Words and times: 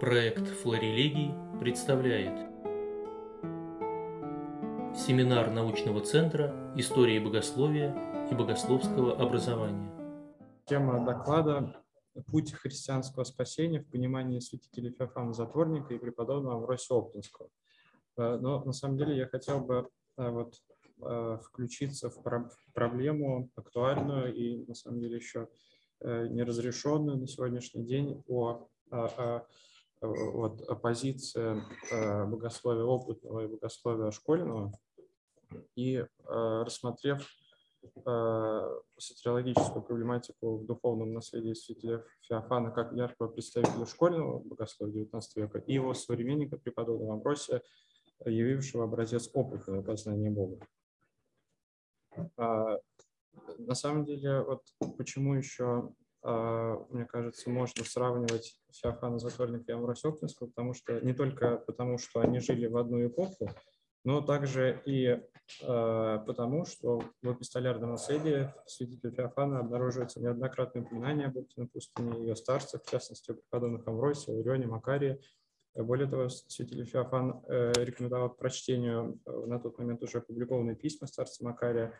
Проект 0.00 0.48
«Флорелегий» 0.48 1.34
представляет 1.60 2.32
Семинар 4.96 5.50
научного 5.50 6.00
центра 6.00 6.72
истории 6.74 7.18
богословия 7.18 7.94
и 8.30 8.34
богословского 8.34 9.20
образования. 9.20 9.92
Тема 10.64 11.04
доклада 11.04 11.84
«Путь 12.28 12.54
христианского 12.54 13.24
спасения 13.24 13.82
в 13.82 13.90
понимании 13.90 14.38
святителя 14.38 14.90
Феофана 14.90 15.34
Затворника 15.34 15.92
и 15.92 15.98
преподобного 15.98 16.54
Амвросия 16.54 16.96
Оптинского». 16.96 17.50
Э, 18.16 18.38
но 18.40 18.64
на 18.64 18.72
самом 18.72 18.96
деле 18.96 19.18
я 19.18 19.26
хотел 19.26 19.60
бы 19.60 19.90
э, 20.16 20.30
вот, 20.30 20.54
э, 21.02 21.38
включиться 21.44 22.08
в 22.08 22.22
проблему 22.72 23.50
актуальную 23.54 24.34
и 24.34 24.64
на 24.64 24.74
самом 24.74 25.00
деле 25.00 25.16
еще 25.16 25.46
неразрешенную 26.02 27.18
на 27.18 27.28
сегодняшний 27.28 27.84
день 27.84 28.24
о, 28.26 28.66
о, 28.90 29.04
о 29.04 29.46
вот, 30.00 30.62
оппозиция 30.62 31.62
э, 31.90 32.24
богословия 32.24 32.84
опытного 32.84 33.44
и 33.44 33.46
богословия 33.48 34.10
школьного, 34.10 34.72
и 35.74 35.96
э, 35.96 36.06
рассмотрев 36.26 37.26
э, 38.06 38.78
сатирологическую 38.96 39.82
проблематику 39.82 40.58
в 40.58 40.66
духовном 40.66 41.12
наследии 41.12 41.52
святителя 41.52 42.04
Феофана 42.22 42.70
как 42.70 42.92
яркого 42.92 43.28
представителя 43.28 43.84
школьного 43.84 44.38
богословия 44.38 45.04
XIX 45.04 45.22
века 45.36 45.58
и 45.58 45.74
его 45.74 45.92
современника 45.92 46.56
преподобного 46.56 47.14
Амбросия, 47.14 47.62
явившего 48.24 48.84
образец 48.84 49.30
опытного 49.32 49.82
познания 49.82 50.30
Бога. 50.30 50.66
На 52.36 53.74
самом 53.74 54.04
деле, 54.04 54.42
вот 54.42 54.62
почему 54.96 55.34
еще 55.34 55.64
а, 55.64 55.92
мне 56.22 57.06
кажется, 57.06 57.48
можно 57.48 57.84
сравнивать 57.84 58.58
Феофана 58.72 59.18
Затворника 59.18 59.72
и 59.72 59.74
Амвросия 59.74 60.10
Оптинского, 60.10 60.48
потому 60.48 60.74
что 60.74 61.00
не 61.00 61.14
только 61.14 61.56
потому, 61.56 61.96
что 61.98 62.20
они 62.20 62.40
жили 62.40 62.66
в 62.66 62.76
одну 62.76 63.06
эпоху, 63.06 63.48
но 64.04 64.22
также 64.22 64.82
и 64.86 65.06
э, 65.08 66.18
потому, 66.26 66.64
что 66.64 67.02
в 67.22 67.32
эпистолярном 67.32 67.90
наследии 67.90 68.52
святителя 68.66 69.10
Феофана 69.10 69.60
обнаруживается 69.60 70.20
неоднократное 70.20 70.82
упоминание 70.82 71.26
об 71.26 71.36
Оптиной 71.36 71.68
пустыне 71.68 72.18
ее 72.18 72.36
старцах, 72.36 72.82
в 72.82 72.90
частности, 72.90 73.32
преподобных 73.32 73.86
Амвросия, 73.86 74.34
Урионе, 74.34 74.66
Макарии. 74.66 75.20
Более 75.74 76.08
того, 76.08 76.28
святитель 76.28 76.86
Феофан 76.86 77.42
э, 77.46 77.72
рекомендовал 77.76 78.30
к 78.30 78.38
прочтению 78.38 79.20
э, 79.26 79.46
на 79.46 79.58
тот 79.60 79.78
момент 79.78 80.02
уже 80.02 80.18
опубликованные 80.18 80.76
письма 80.76 81.06
старца 81.06 81.44
Макария, 81.44 81.94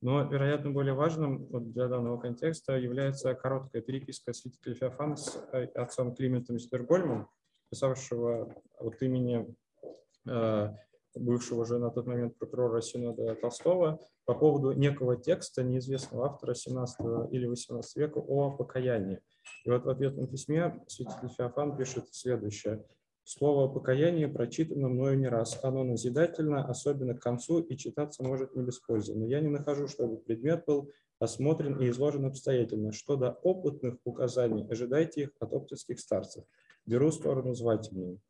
но, 0.00 0.22
вероятно, 0.22 0.70
более 0.70 0.94
важным 0.94 1.46
вот 1.46 1.72
для 1.72 1.88
данного 1.88 2.18
контекста 2.18 2.76
является 2.76 3.34
короткая 3.34 3.82
переписка 3.82 4.32
святителя 4.32 4.74
Феофана 4.74 5.16
с 5.16 5.36
э, 5.52 5.64
отцом 5.74 6.14
Климентом 6.14 6.58
Стергольмом, 6.58 7.28
писавшего 7.70 8.54
от 8.78 9.02
имени 9.02 9.54
э, 10.26 10.68
бывшего 11.14 11.62
уже 11.62 11.78
на 11.78 11.90
тот 11.90 12.06
момент 12.06 12.38
прокурора 12.38 12.80
Синода 12.80 13.34
Толстого 13.34 14.00
по 14.24 14.34
поводу 14.34 14.72
некого 14.72 15.16
текста 15.16 15.62
неизвестного 15.62 16.26
автора 16.26 16.54
17 16.54 17.32
или 17.32 17.46
18 17.46 17.96
века 17.96 18.18
о 18.18 18.50
покаянии. 18.52 19.20
И 19.64 19.70
вот 19.70 19.84
в 19.84 19.88
ответном 19.88 20.28
письме 20.28 20.82
святитель 20.86 21.28
Феофан 21.36 21.76
пишет 21.76 22.06
следующее. 22.12 22.84
Слово 23.24 23.72
покаяние 23.72 24.28
прочитано 24.28 24.88
мною 24.88 25.18
не 25.18 25.28
раз. 25.28 25.58
Оно 25.62 25.84
назидательно, 25.84 26.66
особенно 26.66 27.14
к 27.14 27.22
концу, 27.22 27.60
и 27.60 27.76
читаться 27.76 28.22
может 28.22 28.56
не 28.56 28.62
без 28.62 28.78
пользы. 28.78 29.14
Но 29.14 29.26
я 29.26 29.40
не 29.40 29.48
нахожу, 29.48 29.86
чтобы 29.88 30.16
предмет 30.16 30.64
был 30.66 30.90
осмотрен 31.18 31.78
и 31.80 31.88
изложен 31.90 32.24
обстоятельно. 32.26 32.92
Что 32.92 33.16
до 33.16 33.30
опытных 33.30 33.98
указаний, 34.04 34.66
ожидайте 34.68 35.22
их 35.22 35.30
от 35.38 35.52
оптинских 35.52 36.00
старцев. 36.00 36.44
Беру 36.86 37.12
сторону 37.12 37.54
звательную. 37.54 38.20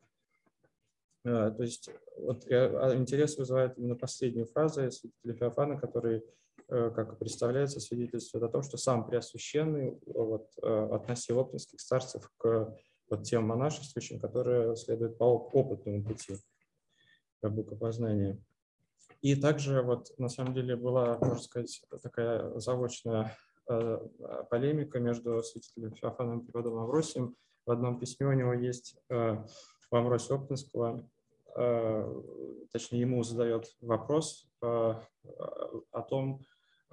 А, 1.23 1.51
то 1.51 1.63
есть 1.63 1.89
вот, 2.17 2.45
а, 2.51 2.95
интерес 2.95 3.37
вызывает 3.37 3.77
именно 3.77 3.95
последняя 3.95 4.45
фраза 4.45 4.89
святителя 4.89 5.33
Феофана, 5.33 5.79
который, 5.79 6.23
э, 6.67 6.91
как 6.91 7.17
представляется, 7.19 7.79
свидетельствует 7.79 8.43
о 8.43 8.49
том, 8.49 8.63
что 8.63 8.77
сам 8.77 9.05
Преосвященный 9.05 9.99
вот, 10.05 10.49
э, 10.61 10.89
относил 10.91 11.39
оптинских 11.39 11.79
старцев 11.79 12.29
к 12.37 12.75
вот 13.11 13.23
тем 13.23 13.45
монашествующим, 13.45 14.19
которые 14.19 14.75
следуют 14.75 15.17
по 15.17 15.25
опытному 15.25 16.03
пути 16.03 16.37
богопознания. 17.41 18.39
И 19.21 19.35
также 19.35 19.81
вот 19.81 20.11
на 20.17 20.29
самом 20.29 20.53
деле 20.53 20.75
была, 20.75 21.17
можно 21.19 21.39
сказать, 21.39 21.83
такая 22.01 22.57
заочная 22.59 23.37
э, 23.69 23.99
полемика 24.49 24.99
между 24.99 25.43
святителем 25.43 25.93
Феофаном 25.93 26.39
и 26.39 26.43
преподобным 26.45 26.83
Авросием. 26.83 27.35
В 27.65 27.71
одном 27.71 27.99
письме 27.99 28.27
у 28.27 28.33
него 28.33 28.53
есть 28.53 28.97
э, 29.09 29.37
у 29.91 29.95
Амвросия 29.95 30.35
Оптинского, 30.35 31.07
э, 31.55 32.21
точнее 32.71 33.01
ему 33.01 33.23
задает 33.23 33.75
вопрос 33.81 34.47
о 34.61 36.01
том, 36.07 36.41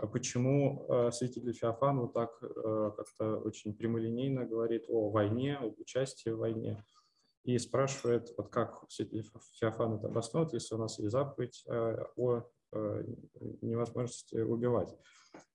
почему 0.07 0.87
э, 0.89 1.11
святитель 1.11 1.53
Феофан 1.53 1.99
вот 2.01 2.13
так 2.13 2.31
э, 2.41 2.91
как-то 2.97 3.39
очень 3.39 3.75
прямолинейно 3.75 4.45
говорит 4.45 4.85
о 4.89 5.11
войне, 5.11 5.57
об 5.57 5.79
участии 5.81 6.31
в 6.31 6.39
войне, 6.39 6.85
и 7.45 7.59
спрашивает, 7.59 8.33
вот 8.37 8.49
как 8.49 8.85
святитель 8.89 9.29
Феофан 9.59 9.95
это 9.95 10.07
обосновывает, 10.07 10.55
если 10.55 10.75
у 10.77 10.79
нас 10.79 10.99
есть 10.99 11.11
заповедь 11.11 11.65
э, 11.69 12.05
о 12.17 12.45
невозможности 13.63 14.37
убивать. 14.37 14.95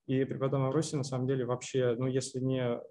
И 0.08 0.26
преподобный 0.26 0.70
Авросий 0.70 0.98
на 0.98 1.04
самом 1.04 1.28
деле 1.28 1.46
вообще, 1.46 1.96
ну 1.96 2.08
если 2.08 2.40
не 2.40 2.82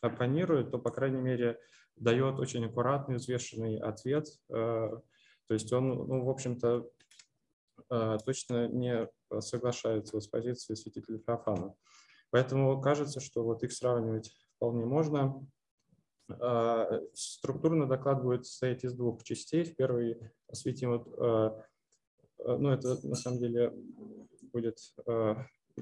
оппонирует, 0.00 0.72
то, 0.72 0.78
по 0.80 0.90
крайней 0.90 1.20
мере, 1.20 1.60
дает 1.94 2.40
очень 2.40 2.66
аккуратный, 2.66 3.18
взвешенный 3.18 3.78
ответ. 3.78 4.26
То 4.48 5.00
есть 5.48 5.72
он, 5.72 5.90
ну, 5.90 6.24
в 6.24 6.28
общем-то, 6.28 6.90
точно 7.88 8.68
не 8.68 9.08
соглашаются 9.40 10.20
с 10.20 10.26
позицией 10.26 10.76
святителя 10.76 11.18
Феофана. 11.18 11.74
Поэтому 12.30 12.80
кажется, 12.80 13.20
что 13.20 13.42
вот 13.42 13.62
их 13.62 13.72
сравнивать 13.72 14.30
вполне 14.56 14.84
можно. 14.84 15.46
А, 16.28 17.00
структурный 17.14 17.86
доклад 17.86 18.22
будет 18.22 18.46
состоять 18.46 18.84
из 18.84 18.92
двух 18.92 19.22
частей. 19.24 19.64
В 19.64 19.76
первой 19.76 20.20
осветим, 20.46 20.90
вот, 20.90 21.14
а, 21.18 21.64
а, 22.40 22.58
ну 22.58 22.70
это 22.70 23.06
на 23.06 23.14
самом 23.14 23.38
деле 23.38 23.74
будет 24.52 24.78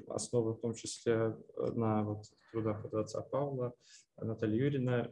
основа 0.07 0.53
в 0.53 0.59
том 0.59 0.73
числе 0.75 1.35
на 1.57 2.03
вот 2.03 2.25
трудах 2.51 2.85
от 2.85 2.93
отца 2.93 3.21
Павла, 3.21 3.73
Натальи 4.17 4.57
Юрьевны 4.57 5.11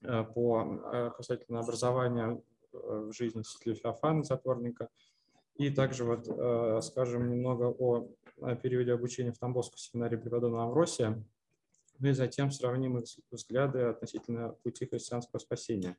по 0.00 1.12
касательно 1.16 1.60
образования 1.60 2.40
в 2.72 3.12
жизни 3.12 3.42
Феофана, 3.74 4.22
затворника– 4.22 4.88
и 5.58 5.70
также 5.70 6.04
вот 6.04 6.26
э, 6.28 6.80
скажем 6.82 7.30
немного 7.30 7.64
о, 7.64 8.08
периоде 8.62 8.92
обучения 8.92 9.32
в 9.32 9.38
Тамбовской 9.38 9.78
семинарии 9.78 10.16
преподобного 10.16 10.64
Амвросия, 10.64 11.24
ну 11.98 12.08
и 12.08 12.12
затем 12.12 12.50
сравним 12.50 12.98
их 12.98 13.04
взгляды 13.30 13.80
относительно 13.80 14.50
пути 14.62 14.86
христианского 14.86 15.38
спасения. 15.38 15.96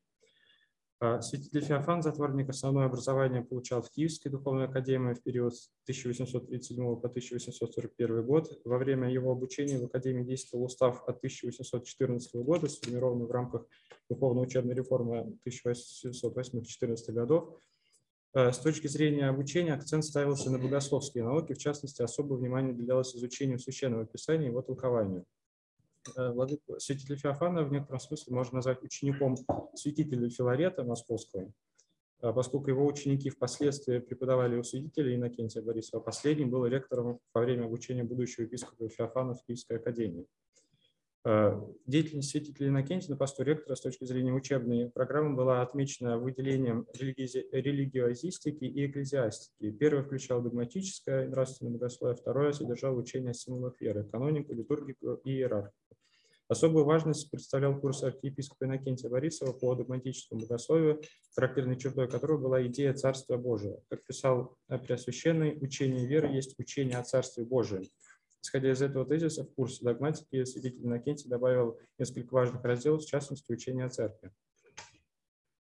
Э, 1.00 1.22
святитель 1.22 1.62
Феофан, 1.62 2.02
затворник, 2.02 2.50
основное 2.50 2.86
образование 2.86 3.44
получал 3.44 3.82
в 3.84 3.90
Киевской 3.92 4.30
духовной 4.30 4.66
академии 4.66 5.14
в 5.14 5.22
период 5.22 5.56
с 5.56 5.70
1837 5.84 6.96
по 7.00 7.08
1841 7.08 8.26
год. 8.26 8.60
Во 8.66 8.78
время 8.78 9.10
его 9.12 9.32
обучения 9.32 9.78
в 9.78 9.86
академии 9.86 10.24
действовал 10.24 10.66
устав 10.66 11.04
от 11.08 11.18
1814 11.18 12.36
года, 12.36 12.68
сформированный 12.68 13.28
в 13.28 13.32
рамках 13.32 13.68
духовно-учебной 14.10 14.74
реформы 14.74 15.38
1808-1814 15.48 17.12
годов, 17.12 17.60
с 18.34 18.60
точки 18.60 18.88
зрения 18.88 19.30
обучения 19.30 19.74
акцент 19.74 20.04
ставился 20.04 20.52
на 20.52 20.60
богословские 20.60 21.24
науки, 21.24 21.54
в 21.54 21.58
частности, 21.58 22.02
особое 22.02 22.38
внимание 22.38 22.74
уделялось 22.74 23.16
изучению 23.16 23.58
священного 23.58 24.06
писания 24.06 24.48
и 24.48 24.50
его 24.50 24.62
толкованию. 24.62 25.26
Э, 26.16 26.32
Владыку 26.32 26.80
святителя 26.80 27.18
Феофана 27.18 27.64
в 27.64 27.72
некотором 27.72 28.00
смысле 28.00 28.36
можно 28.36 28.56
назвать 28.56 28.84
учеником 28.84 29.36
святителя 29.76 30.30
Филарета 30.30 30.84
Московского, 30.84 31.52
э, 32.22 32.34
поскольку 32.34 32.70
его 32.70 32.86
ученики 32.86 33.30
впоследствии 33.30 34.00
преподавали 34.00 34.58
у 34.58 34.64
святителя 34.64 35.16
Иннокентия 35.16 35.62
Борисова. 35.62 36.02
Последний 36.02 36.46
был 36.46 36.66
ректором 36.66 37.20
во 37.34 37.42
время 37.42 37.66
обучения 37.66 38.04
будущего 38.04 38.44
епископа 38.44 38.88
Феофана 38.90 39.34
в 39.34 39.44
Киевской 39.44 39.78
академии. 39.78 40.28
Э, 41.30 41.60
деятельность 41.86 42.30
святителя 42.30 42.70
Иннокентия 42.70 43.10
на 43.10 43.18
посту 43.18 43.44
ректора 43.44 43.76
с 43.76 43.82
точки 43.82 44.06
зрения 44.06 44.32
учебной 44.32 44.90
программы 44.90 45.36
была 45.36 45.62
отмечена 45.62 46.18
выделением 46.18 46.88
религиозистики 46.94 48.64
и 48.64 48.86
экклезиастики. 48.86 49.72
Первое 49.72 50.04
включало 50.04 50.42
догматическое 50.42 51.28
нравственное 51.28 51.74
богословие, 51.74 52.16
второе 52.16 52.54
содержало 52.54 52.96
учение 52.96 53.32
о 53.32 53.34
символах 53.34 53.82
веры, 53.82 54.06
канонику, 54.06 54.54
литургику 54.54 55.16
и 55.26 55.32
иерархию. 55.32 55.74
Особую 56.48 56.86
важность 56.86 57.30
представлял 57.30 57.78
курс 57.78 58.04
архиепископа 58.04 58.64
Иннокентия 58.64 59.10
Борисова 59.10 59.52
по 59.52 59.76
догматическому 59.76 60.40
богословию, 60.40 61.02
характерной 61.36 61.76
чертой 61.76 62.08
которого 62.08 62.38
была 62.38 62.66
идея 62.68 62.94
Царства 62.94 63.36
Божия. 63.36 63.78
Как 63.90 64.06
писал 64.06 64.56
Преосвященный, 64.70 65.58
учение 65.60 66.08
веры 66.08 66.30
есть 66.30 66.58
учение 66.58 66.98
о 66.98 67.04
Царстве 67.04 67.44
Божием. 67.44 67.84
Исходя 68.48 68.72
из 68.72 68.82
этого 68.82 69.06
тезиса, 69.06 69.44
в 69.44 69.54
курсе 69.56 69.84
догматики 69.84 70.46
святитель 70.46 70.86
Иннокентий 70.86 71.30
добавил 71.30 71.78
несколько 72.00 72.34
важных 72.34 72.64
разделов, 72.64 73.02
в 73.02 73.06
частности, 73.06 73.52
учение 73.52 73.84
о 73.84 73.90
церкви. 73.90 74.32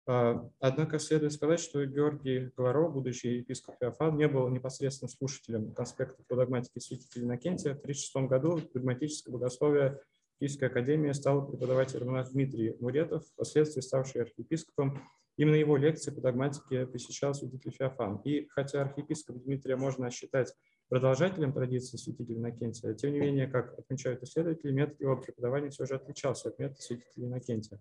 А, 0.08 0.50
однако 0.58 0.98
следует 0.98 1.32
сказать, 1.32 1.60
что 1.60 1.86
Георгий 1.86 2.50
Говоров, 2.56 2.92
будущий 2.92 3.36
епископ 3.36 3.76
Феофан, 3.78 4.16
не 4.16 4.26
был 4.26 4.48
непосредственно 4.48 5.08
слушателем 5.08 5.72
конспекта 5.72 6.24
по 6.26 6.34
догматике 6.34 6.80
святителя 6.80 7.22
Иннокентия. 7.22 7.74
В 7.74 7.78
1936 7.78 8.28
году 8.28 8.60
догматическое 8.74 9.32
богословие 9.32 10.00
Киевской 10.40 10.64
академии 10.64 11.12
стал 11.12 11.46
преподавать 11.46 11.94
Романов 11.94 12.32
Дмитрий 12.32 12.76
Муретов, 12.80 13.24
впоследствии 13.28 13.82
ставший 13.82 14.22
архиепископом. 14.22 15.00
Именно 15.36 15.54
его 15.54 15.76
лекции 15.76 16.10
по 16.10 16.20
догматике 16.20 16.88
посещал 16.88 17.34
святитель 17.34 17.70
Феофан. 17.70 18.16
И 18.24 18.48
хотя 18.48 18.82
архиепископ 18.82 19.36
Дмитрия 19.44 19.76
можно 19.76 20.10
считать 20.10 20.52
продолжателем 20.88 21.52
традиции 21.52 21.96
святителя 21.96 22.36
Иннокентия, 22.36 22.94
тем 22.94 23.12
не 23.12 23.20
менее, 23.20 23.46
как 23.46 23.78
отмечают 23.78 24.22
исследователи, 24.22 24.72
метод 24.72 25.00
его 25.00 25.16
преподавания 25.16 25.70
все 25.70 25.86
же 25.86 25.94
отличался 25.94 26.48
от 26.48 26.58
метода 26.58 26.82
святителя 26.82 27.26
Иннокентия. 27.26 27.80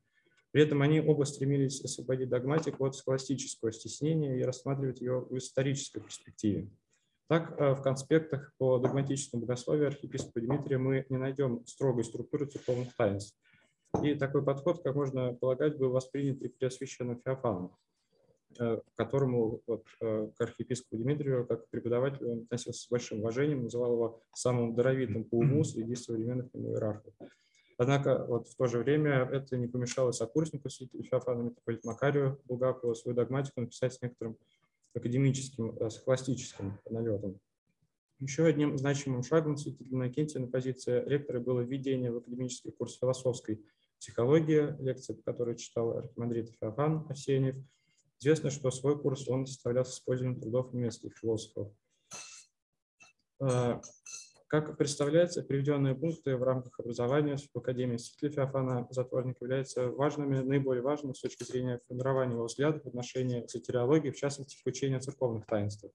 При 0.51 0.61
этом 0.61 0.83
они 0.83 1.01
оба 1.01 1.23
стремились 1.23 1.83
освободить 1.83 2.29
догматику 2.29 2.85
от 2.85 2.95
схоластического 2.95 3.71
стеснения 3.71 4.37
и 4.37 4.43
рассматривать 4.43 5.01
ее 5.01 5.21
в 5.21 5.35
исторической 5.35 5.99
перспективе. 5.99 6.69
Так, 7.27 7.59
э, 7.59 7.73
в 7.73 7.81
конспектах 7.81 8.53
по 8.59 8.77
догматическому 8.77 9.41
богословию 9.41 9.87
архиепископа 9.87 10.41
Дмитрия 10.41 10.77
мы 10.77 11.05
не 11.09 11.17
найдем 11.17 11.65
строгой 11.65 12.03
структуры 12.03 12.45
церковных 12.45 12.95
таинств. 12.95 13.35
И 14.03 14.13
такой 14.13 14.43
подход, 14.43 14.83
как 14.83 14.95
можно 14.95 15.33
полагать, 15.33 15.77
был 15.77 15.91
воспринят 15.91 16.41
и 16.41 16.49
Преосвященным 16.49 17.19
Феофаном, 17.23 17.65
э, 17.65 17.92
к 18.57 18.83
которому 18.95 19.61
вот, 19.67 19.85
э, 20.01 20.29
к 20.35 20.41
архиепископу 20.41 20.97
Дмитрию, 20.97 21.45
как 21.45 21.65
к 21.65 21.69
преподавателю, 21.69 22.31
он 22.31 22.39
относился 22.43 22.81
с 22.81 22.89
большим 22.89 23.19
уважением, 23.19 23.63
называл 23.63 23.93
его 23.93 24.21
самым 24.33 24.75
даровитым 24.75 25.23
по 25.23 25.35
уму 25.35 25.63
среди 25.63 25.95
современных 25.95 26.47
иерархов. 26.53 27.13
Однако 27.77 28.25
вот 28.25 28.47
в 28.47 28.55
то 28.55 28.67
же 28.67 28.79
время 28.79 29.27
это 29.31 29.57
не 29.57 29.67
помешало 29.67 30.11
сокурснику 30.11 30.69
Феофана 30.69 31.43
митрополиту 31.43 31.87
Макарию 31.87 32.39
Булгакову 32.45 32.95
свою 32.95 33.15
догматику 33.15 33.61
написать 33.61 33.93
с 33.93 34.01
некоторым 34.01 34.37
академическим, 34.93 35.75
э, 35.77 35.89
схоластическим 35.89 36.79
налетом. 36.89 37.39
Еще 38.19 38.45
одним 38.45 38.77
значимым 38.77 39.23
шагом 39.23 39.57
святителя 39.57 39.95
Иннокентия 39.95 40.39
на 40.39 40.47
позиции 40.47 41.03
ректора 41.05 41.39
было 41.39 41.61
введение 41.61 42.11
в 42.11 42.17
академический 42.17 42.71
курс 42.71 42.97
философской 42.97 43.65
психологии, 43.99 44.81
лекции, 44.81 45.13
которую 45.25 45.57
читал 45.57 45.97
архимандрит 45.97 46.51
Феофан 46.59 47.05
Осенев. 47.09 47.55
Известно, 48.19 48.49
что 48.49 48.71
свой 48.71 48.99
курс 48.99 49.27
он 49.27 49.45
составлял 49.45 49.85
с 49.85 49.95
использованием 49.95 50.39
трудов 50.39 50.73
немецких 50.73 51.17
философов. 51.17 51.71
Э, 53.41 53.79
как 54.47 54.77
представляется, 54.77 55.41
приведенные 55.41 55.95
пункты 55.95 56.37
в 56.37 56.43
рамках 56.43 56.79
образования 56.79 57.37
в 57.37 57.57
Академии 57.57 57.97
Святителя 57.97 58.45
Феофана 58.45 58.87
Затворник 58.91 59.41
являются 59.41 59.89
важными, 59.89 60.41
наиболее 60.41 60.83
важными 60.83 61.13
с 61.13 61.21
точки 61.21 61.43
зрения 61.43 61.81
формирования 61.87 62.35
его 62.35 62.45
взглядов 62.45 62.83
в 62.83 62.87
отношении 62.87 63.47
сатириологии, 63.47 64.11
в 64.11 64.15
частности, 64.15 64.55
включения 64.55 64.99
церковных 64.99 65.47
таинств. 65.47 65.85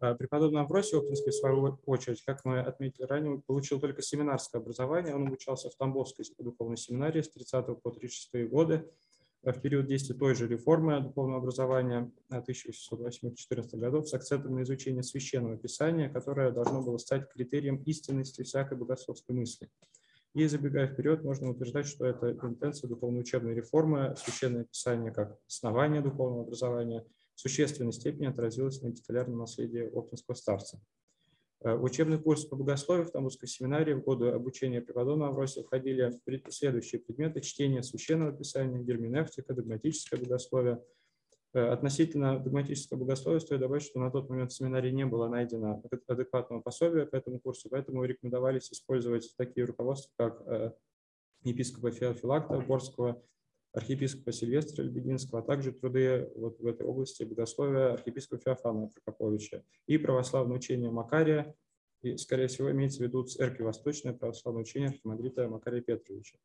А, 0.00 0.14
преподобный 0.14 0.60
Амвросий 0.60 0.98
Оптинский, 0.98 1.30
в 1.30 1.36
свою 1.36 1.78
очередь, 1.86 2.22
как 2.24 2.44
мы 2.44 2.60
отметили 2.60 3.04
ранее, 3.04 3.40
получил 3.46 3.78
только 3.78 4.02
семинарское 4.02 4.60
образование. 4.60 5.14
Он 5.14 5.28
обучался 5.28 5.70
в 5.70 5.76
Тамбовской 5.76 6.24
духовной 6.38 6.76
семинарии 6.76 7.22
с 7.22 7.30
30 7.30 7.80
по 7.80 7.90
36 7.92 8.50
годы 8.50 8.90
в 9.42 9.60
период 9.60 9.86
действия 9.86 10.16
той 10.16 10.34
же 10.34 10.48
реформы 10.48 11.00
духовного 11.00 11.40
образования 11.40 12.10
1808-14 12.30 13.76
годов 13.76 14.08
с 14.08 14.14
акцентом 14.14 14.54
на 14.54 14.62
изучение 14.62 15.02
священного 15.02 15.56
писания, 15.56 16.08
которое 16.08 16.50
должно 16.50 16.82
было 16.82 16.98
стать 16.98 17.30
критерием 17.32 17.76
истинности 17.84 18.42
всякой 18.42 18.78
богословской 18.78 19.34
мысли. 19.34 19.70
И 20.34 20.46
забегая 20.46 20.88
вперед, 20.88 21.24
можно 21.24 21.50
утверждать, 21.50 21.86
что 21.86 22.04
это 22.04 22.32
интенция 22.32 22.88
духовно-учебной 22.88 23.54
реформы, 23.54 24.14
священное 24.16 24.64
писание 24.64 25.10
как 25.12 25.38
основание 25.46 26.02
духовного 26.02 26.42
образования 26.42 27.04
в 27.34 27.40
существенной 27.40 27.92
степени 27.92 28.26
отразилось 28.26 28.82
на 28.82 28.92
титулярном 28.92 29.38
наследии 29.38 29.88
Оптинского 29.94 30.34
старца. 30.34 30.80
Э, 31.60 31.74
учебный 31.74 32.18
курс 32.18 32.44
по 32.44 32.56
богословию 32.56 33.06
в 33.06 33.10
Тамбовской 33.10 33.48
семинарии 33.48 33.94
в 33.94 34.02
годы 34.02 34.28
обучения 34.28 34.80
преподобного 34.80 35.30
Авросия 35.30 35.64
входили 35.64 36.12
следующие 36.50 37.00
предметы 37.00 37.40
чтение 37.40 37.82
священного 37.82 38.32
писания, 38.32 38.78
герменевтика, 38.78 39.54
догматическое 39.54 40.20
богословие. 40.20 40.80
Э, 41.54 41.68
относительно 41.68 42.38
догматического 42.38 42.98
богословия 42.98 43.40
стоит 43.40 43.60
добавить, 43.60 43.82
что 43.82 43.98
на 43.98 44.10
тот 44.12 44.28
момент 44.28 44.52
в 44.52 44.56
семинарии 44.56 44.92
не 44.92 45.04
было 45.04 45.28
найдено 45.28 45.82
адекватного 46.06 46.60
пособия 46.60 47.06
по 47.06 47.16
этому 47.16 47.40
курсу, 47.40 47.68
поэтому 47.68 48.04
рекомендовались 48.04 48.70
использовать 48.70 49.34
такие 49.36 49.66
руководства, 49.66 50.12
как 50.16 50.42
э, 50.46 50.72
епископа 51.42 51.90
Феофилакта 51.90 52.60
Борского, 52.60 53.20
архиепископа 53.72 54.32
Сильвестра 54.32 54.82
Лебединского, 54.82 55.40
а 55.40 55.42
также 55.42 55.72
труды 55.72 56.30
вот 56.34 56.58
в 56.60 56.66
этой 56.66 56.86
области 56.86 57.22
богословия 57.22 57.92
архиепископа 57.92 58.42
Феофана 58.42 58.88
Прокоповича 58.88 59.62
и 59.86 59.98
православное 59.98 60.56
учение 60.56 60.90
Макария, 60.90 61.54
и, 62.02 62.16
скорее 62.16 62.46
всего, 62.46 62.70
имеется 62.70 62.98
в 62.98 63.06
виду 63.06 63.24
церковь 63.24 63.60
Восточное 63.60 64.12
православное 64.12 64.62
учение 64.62 64.90
архимандрита 64.90 65.48
Макария 65.48 65.80
Петровича. 65.80 66.38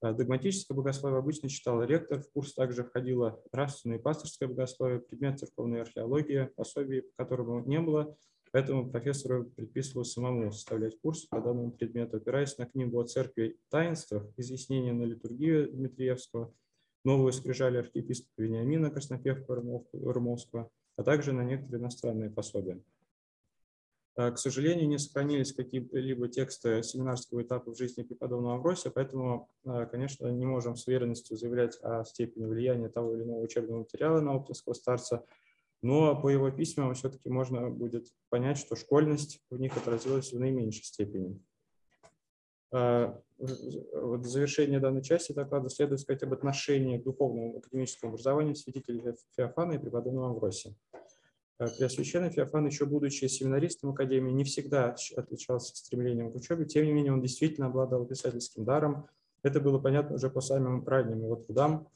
А 0.00 0.12
догматическое 0.12 0.76
богословие 0.76 1.18
обычно 1.18 1.48
читал 1.48 1.82
ректор, 1.82 2.22
в 2.22 2.30
курс 2.30 2.54
также 2.54 2.84
входило 2.84 3.42
нравственное 3.52 3.98
и 3.98 4.00
пасторское 4.00 4.48
богословие, 4.48 5.00
предмет 5.00 5.40
церковной 5.40 5.82
археологии, 5.82 6.50
пособий, 6.54 7.02
которому 7.16 7.64
не 7.64 7.80
было, 7.80 8.16
Поэтому 8.52 8.90
профессору 8.90 9.44
предписывалось 9.44 10.12
самому 10.12 10.50
составлять 10.52 10.98
курс 11.00 11.26
по 11.26 11.40
данному 11.40 11.70
предмету, 11.70 12.16
опираясь 12.16 12.56
на 12.58 12.66
книгу 12.66 12.98
о 12.98 13.04
церкви 13.04 13.58
таинствах, 13.68 14.24
изъяснение 14.36 14.92
на 14.92 15.04
литургию 15.04 15.70
Дмитриевского, 15.70 16.52
новую 17.04 17.32
скрижали 17.32 17.78
архиепископа 17.78 18.42
Вениамина 18.42 18.90
Краснопевка 18.90 19.54
Румовского, 19.92 20.70
а 20.96 21.02
также 21.02 21.32
на 21.32 21.44
некоторые 21.44 21.80
иностранные 21.80 22.30
пособия. 22.30 22.80
А, 24.18 24.32
к 24.32 24.38
сожалению, 24.38 24.88
не 24.88 24.98
сохранились 24.98 25.52
какие-либо 25.52 26.26
тексты 26.26 26.82
семинарского 26.82 27.42
этапа 27.42 27.70
в 27.70 27.78
жизни 27.78 28.02
преподобного 28.02 28.56
Амвросия, 28.56 28.90
поэтому, 28.90 29.48
а, 29.64 29.86
конечно, 29.86 30.26
не 30.26 30.44
можем 30.44 30.74
с 30.74 30.88
уверенностью 30.88 31.36
заявлять 31.36 31.78
о 31.82 32.04
степени 32.04 32.46
влияния 32.46 32.88
того 32.88 33.14
или 33.14 33.22
иного 33.22 33.42
учебного 33.42 33.78
материала 33.78 34.20
на 34.20 34.34
оптинского 34.34 34.74
старца, 34.74 35.24
но 35.82 36.20
по 36.20 36.28
его 36.28 36.50
письмам 36.50 36.94
все-таки 36.94 37.28
можно 37.28 37.70
будет 37.70 38.08
понять, 38.30 38.58
что 38.58 38.76
школьность 38.76 39.40
в 39.50 39.58
них 39.58 39.76
отразилась 39.76 40.32
в 40.32 40.38
наименьшей 40.38 40.84
степени. 40.84 41.40
А, 42.70 43.20
вот 43.38 44.20
в 44.20 44.26
завершение 44.26 44.80
данной 44.80 45.02
части 45.02 45.32
доклада 45.32 45.70
следует 45.70 46.00
сказать 46.00 46.22
об 46.24 46.32
отношении 46.32 46.98
к 46.98 47.04
духовному 47.04 47.58
академическому 47.58 48.12
образованию 48.12 48.56
святителя 48.56 49.16
Феофана 49.36 49.72
и 49.72 49.78
преподобного 49.78 50.30
Амвросия. 50.30 50.74
А, 51.58 51.68
Преосвященный 51.68 52.30
Феофан, 52.30 52.66
еще 52.66 52.84
будучи 52.84 53.24
семинаристом 53.26 53.90
Академии, 53.90 54.32
не 54.32 54.44
всегда 54.44 54.96
отличался 55.16 55.76
стремлением 55.76 56.32
к 56.32 56.36
учебе, 56.36 56.66
тем 56.66 56.84
не 56.84 56.92
менее 56.92 57.12
он 57.12 57.22
действительно 57.22 57.68
обладал 57.68 58.04
писательским 58.06 58.64
даром. 58.64 59.08
Это 59.42 59.60
было 59.60 59.78
понятно 59.78 60.16
уже 60.16 60.28
по 60.30 60.40
самым 60.40 60.86
ранним 60.86 61.22
его 61.22 61.36
трудам, 61.36 61.88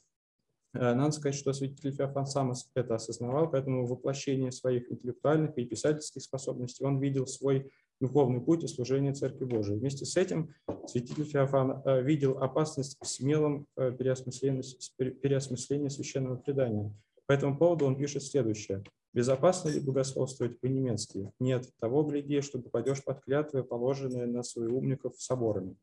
надо 0.73 1.11
сказать, 1.11 1.35
что 1.35 1.53
святитель 1.53 1.91
Феофан 1.91 2.25
сам 2.25 2.53
это 2.75 2.95
осознавал, 2.95 3.49
поэтому 3.49 3.85
воплощение 3.85 4.51
своих 4.51 4.91
интеллектуальных 4.91 5.57
и 5.57 5.65
писательских 5.65 6.23
способностей 6.23 6.83
он 6.83 6.99
видел 6.99 7.27
свой 7.27 7.71
духовный 8.03 8.41
путь 8.41 8.63
и 8.63 8.67
служение 8.67 9.13
Церкви 9.13 9.45
Божией. 9.45 9.79
Вместе 9.79 10.05
с 10.05 10.17
этим 10.17 10.53
святитель 10.87 11.23
Феофан 11.23 11.81
э, 11.85 12.01
видел 12.01 12.37
опасность 12.37 12.97
в 12.99 13.07
смелом 13.07 13.65
э, 13.77 13.91
переосмыслении 13.93 15.87
священного 15.87 16.35
предания. 16.35 16.93
По 17.25 17.31
этому 17.31 17.57
поводу 17.57 17.85
он 17.85 17.95
пишет 17.95 18.23
следующее. 18.23 18.83
«Безопасно 19.13 19.69
ли 19.69 19.79
богословствовать 19.79 20.59
по-немецки? 20.59 21.31
Нет, 21.39 21.69
того 21.79 22.03
гляди, 22.03 22.41
что 22.41 22.59
попадешь 22.59 23.03
под 23.03 23.21
клятвы, 23.21 23.63
положенные 23.63 24.25
на 24.25 24.43
своих 24.43 24.71
умников 24.71 25.13
соборами. 25.17 25.77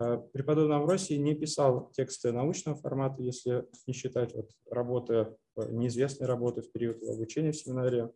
Э, 0.00 0.18
преподобный 0.32 0.76
Амвросий 0.76 1.18
не 1.18 1.34
писал 1.34 1.90
тексты 1.92 2.32
научного 2.32 2.76
формата, 2.78 3.22
если 3.22 3.66
не 3.86 3.92
считать 3.92 4.34
вот 4.34 4.50
работы, 4.70 5.36
э, 5.56 5.70
неизвестной 5.70 6.26
работы 6.26 6.62
в 6.62 6.72
период 6.72 7.02
обучения 7.02 7.52
в 7.52 7.56
семинарии, 7.56 8.08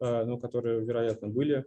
э, 0.00 0.24
ну, 0.24 0.38
которые, 0.38 0.84
вероятно, 0.84 1.28
были. 1.28 1.66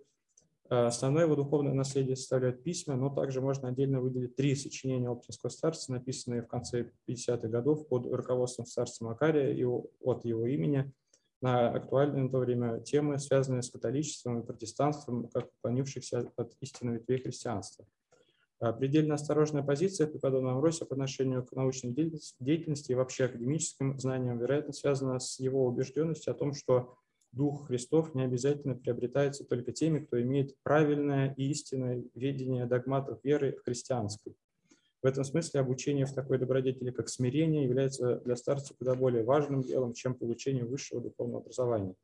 Основное 0.69 1.23
его 1.23 1.35
духовное 1.35 1.73
наследие 1.73 2.15
составляют 2.15 2.63
письма, 2.63 2.95
но 2.95 3.09
также 3.09 3.41
можно 3.41 3.69
отдельно 3.69 4.01
выделить 4.01 4.35
три 4.35 4.53
сочинения 4.53 5.09
Оптинского 5.09 5.49
старца, 5.49 5.91
написанные 5.91 6.43
в 6.43 6.47
конце 6.47 6.91
50-х 7.07 7.47
годов 7.47 7.87
под 7.87 8.05
руководством 8.05 8.67
старца 8.67 9.03
Макария 9.03 9.51
и 9.51 9.63
от 9.63 10.25
его 10.25 10.45
имени 10.45 10.93
на 11.41 11.71
актуальные 11.71 12.25
на 12.25 12.29
то 12.29 12.37
время 12.37 12.81
темы, 12.81 13.17
связанные 13.17 13.63
с 13.63 13.71
католичеством 13.71 14.41
и 14.41 14.45
протестанством, 14.45 15.27
как 15.29 15.49
уклонившихся 15.57 16.31
от 16.35 16.53
истинной 16.61 16.97
ветвей 16.99 17.17
христианства. 17.17 17.87
Предельно 18.59 19.15
осторожная 19.15 19.63
позиция 19.63 20.05
преподобного 20.07 20.55
Амвросия 20.55 20.85
по 20.85 20.93
отношению 20.93 21.45
к 21.45 21.53
научной 21.53 21.93
деятельности 21.93 22.91
и 22.91 22.95
вообще 22.95 23.25
академическим 23.25 23.97
знаниям, 23.97 24.37
вероятно, 24.37 24.73
связана 24.73 25.19
с 25.19 25.39
его 25.39 25.65
убежденностью 25.65 26.31
о 26.31 26.35
том, 26.35 26.53
что 26.53 26.97
Дух 27.31 27.67
Христов 27.67 28.15
не 28.15 28.23
обязательно 28.23 28.75
приобретается 28.75 29.45
только 29.45 29.71
теми, 29.71 29.99
кто 29.99 30.21
имеет 30.21 30.55
правильное 30.63 31.33
и 31.37 31.49
истинное 31.49 32.03
видение 32.15 32.65
догматов 32.65 33.19
веры 33.23 33.57
христианской. 33.63 34.35
В 35.01 35.05
этом 35.05 35.23
смысле 35.23 35.61
обучение 35.61 36.05
в 36.05 36.13
такой 36.13 36.37
добродетели, 36.37 36.91
как 36.91 37.07
смирение, 37.07 37.63
является 37.63 38.17
для 38.17 38.35
старца 38.35 38.73
куда 38.73 38.95
более 38.95 39.23
важным 39.23 39.61
делом, 39.61 39.93
чем 39.93 40.15
получение 40.15 40.65
высшего 40.65 40.99
духовного 40.99 41.41
образования. 41.41 41.95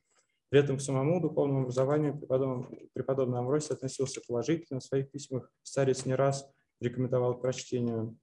При 0.49 0.59
этом 0.59 0.77
к 0.77 0.81
самому 0.81 1.19
духовному 1.19 1.61
образованию 1.61 2.17
преподобный, 2.17 2.89
преподобный 2.93 3.39
Амвросий 3.39 3.73
относился 3.73 4.21
положительно. 4.27 4.79
В 4.79 4.83
своих 4.83 5.09
письмах 5.09 5.51
старец 5.63 6.05
не 6.05 6.13
раз 6.13 6.47
рекомендовал 6.79 7.37
к 7.37 7.41
прочтению 7.41 8.17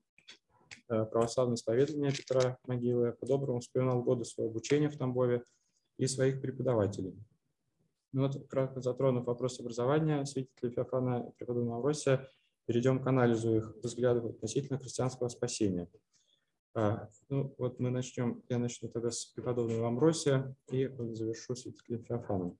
э, 0.88 1.04
православное 1.04 1.56
исповедование 1.56 2.12
Петра 2.12 2.58
Могилы, 2.66 3.12
по-доброму 3.20 3.60
вспоминал 3.60 4.02
годы 4.02 4.24
своего 4.24 4.50
обучения 4.50 4.88
в 4.88 4.96
Тамбове 4.96 5.44
и 5.98 6.06
своих 6.06 6.40
преподавателей. 6.40 7.16
Ну 8.12 8.22
вот, 8.26 8.46
кратко 8.48 8.80
затронув 8.80 9.24
вопрос 9.24 9.58
образования 9.58 10.24
святителя 10.26 10.70
Феофана 10.70 11.32
преподобного 11.38 11.76
Амвросия, 11.76 12.28
перейдем 12.66 13.02
к 13.02 13.06
анализу 13.06 13.56
их 13.56 13.76
взглядов 13.82 14.26
относительно 14.26 14.78
христианского 14.78 15.28
спасения. 15.28 15.88
А, 16.74 17.08
ну, 17.28 17.54
вот 17.58 17.80
мы 17.80 17.90
начнем, 17.90 18.42
я 18.48 18.58
начну 18.58 18.88
тогда 18.88 19.10
с 19.10 19.26
преподобного 19.26 19.88
Амбросия 19.88 20.54
и 20.70 20.86
завершу 20.86 21.54
святителем 21.54 22.02
Феофаном. 22.04 22.58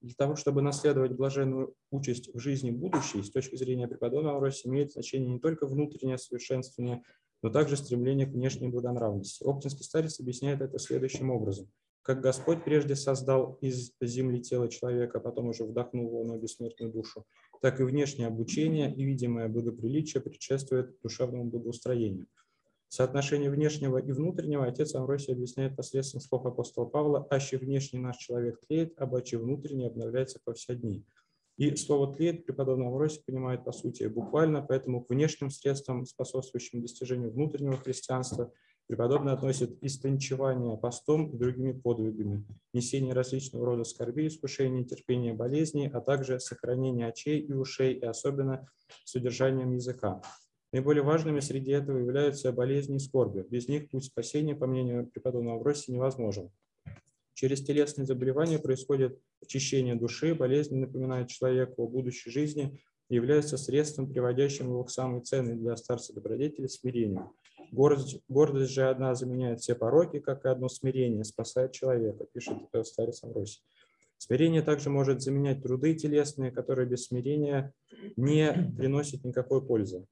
Для 0.00 0.14
того, 0.14 0.36
чтобы 0.36 0.62
наследовать 0.62 1.12
блаженную 1.12 1.74
участь 1.90 2.32
в 2.32 2.38
жизни 2.38 2.70
будущей, 2.70 3.22
с 3.22 3.30
точки 3.30 3.56
зрения 3.56 3.88
преподобного 3.88 4.34
Амбросия, 4.34 4.70
имеет 4.70 4.92
значение 4.92 5.30
не 5.30 5.40
только 5.40 5.66
внутреннее 5.66 6.18
совершенствование, 6.18 7.02
но 7.42 7.50
также 7.50 7.76
стремление 7.76 8.26
к 8.26 8.30
внешней 8.30 8.68
благонравности. 8.68 9.42
Оптинский 9.42 9.84
старец 9.84 10.20
объясняет 10.20 10.60
это 10.60 10.78
следующим 10.78 11.30
образом. 11.30 11.68
Как 12.02 12.20
Господь 12.20 12.62
прежде 12.62 12.96
создал 12.96 13.54
из 13.62 13.92
земли 14.00 14.40
тело 14.42 14.68
человека, 14.68 15.18
а 15.18 15.20
потом 15.20 15.48
уже 15.48 15.64
вдохнул 15.64 16.08
в 16.08 16.24
его 16.24 16.36
бессмертную 16.36 16.92
душу, 16.92 17.24
так 17.62 17.80
и 17.80 17.82
внешнее 17.82 18.28
обучение 18.28 18.94
и 18.94 19.04
видимое 19.04 19.48
благоприличие 19.48 20.22
предшествует 20.22 21.00
душевному 21.02 21.46
благоустроению. 21.46 22.26
Соотношение 22.94 23.50
внешнего 23.50 23.98
и 23.98 24.12
внутреннего 24.12 24.66
отец 24.66 24.94
Амвросий 24.94 25.32
объясняет 25.32 25.74
посредством 25.74 26.20
слов 26.20 26.46
апостола 26.46 26.84
Павла 26.84 27.26
«Аще 27.28 27.58
внешний 27.58 27.98
наш 27.98 28.18
человек 28.18 28.60
тлеет, 28.60 28.94
а 28.98 29.06
бачи 29.06 29.34
внутренний 29.34 29.88
обновляется 29.88 30.38
по 30.44 30.54
все 30.54 30.76
дни». 30.76 31.04
И 31.56 31.74
слово 31.74 32.14
«тлеет» 32.14 32.46
преподобный 32.46 32.86
Амвросий 32.86 33.20
понимает 33.26 33.64
по 33.64 33.72
сути 33.72 34.04
буквально, 34.04 34.62
поэтому 34.62 35.02
к 35.02 35.10
внешним 35.10 35.50
средствам, 35.50 36.06
способствующим 36.06 36.82
достижению 36.82 37.32
внутреннего 37.32 37.78
христианства, 37.78 38.52
преподобный 38.86 39.32
относит 39.32 39.76
истончевание 39.82 40.76
постом 40.76 41.30
и 41.30 41.36
другими 41.36 41.72
подвигами, 41.72 42.46
несение 42.72 43.12
различного 43.12 43.66
рода 43.66 43.82
скорби, 43.82 44.28
искушений, 44.28 44.84
терпения, 44.84 45.34
болезней, 45.34 45.90
а 45.92 46.00
также 46.00 46.38
сохранение 46.38 47.08
очей 47.08 47.40
и 47.40 47.52
ушей, 47.54 47.94
и 47.94 48.04
особенно 48.04 48.68
содержанием 49.04 49.72
языка. 49.72 50.22
Наиболее 50.74 51.04
важными 51.04 51.38
среди 51.38 51.70
этого 51.70 51.98
являются 51.98 52.50
болезни 52.50 52.96
и 52.96 52.98
скорби. 52.98 53.46
Без 53.48 53.68
них 53.68 53.90
путь 53.90 54.06
спасения, 54.06 54.56
по 54.56 54.66
мнению 54.66 55.06
преподобного 55.06 55.58
Авросия, 55.58 55.94
невозможен. 55.94 56.50
Через 57.34 57.64
телесные 57.64 58.06
заболевания 58.06 58.58
происходит 58.58 59.16
очищение 59.40 59.94
души, 59.94 60.34
болезни 60.34 60.78
напоминают 60.78 61.28
человеку 61.28 61.84
о 61.84 61.86
будущей 61.86 62.28
жизни 62.28 62.80
и 63.08 63.14
являются 63.14 63.56
средством, 63.56 64.10
приводящим 64.10 64.66
его 64.66 64.82
к 64.82 64.90
самой 64.90 65.20
ценной 65.20 65.54
для 65.54 65.76
старца 65.76 66.12
добродетели– 66.12 66.66
смирению. 66.66 67.30
Гордость, 67.70 68.18
гордость 68.26 68.72
же 68.72 68.88
одна 68.88 69.14
заменяет 69.14 69.60
все 69.60 69.76
пороки, 69.76 70.18
как 70.18 70.44
и 70.44 70.48
одно 70.48 70.68
смирение 70.68 71.22
спасает 71.22 71.70
человека, 71.70 72.26
пишет 72.32 72.56
старец 72.82 73.22
Амвросий. 73.22 73.62
Смирение 74.18 74.62
также 74.62 74.90
может 74.90 75.22
заменять 75.22 75.62
труды 75.62 75.94
телесные, 75.94 76.50
которые 76.50 76.88
без 76.88 77.04
смирения 77.04 77.72
не 78.16 78.52
приносят 78.76 79.22
никакой 79.22 79.64
пользы. 79.64 80.04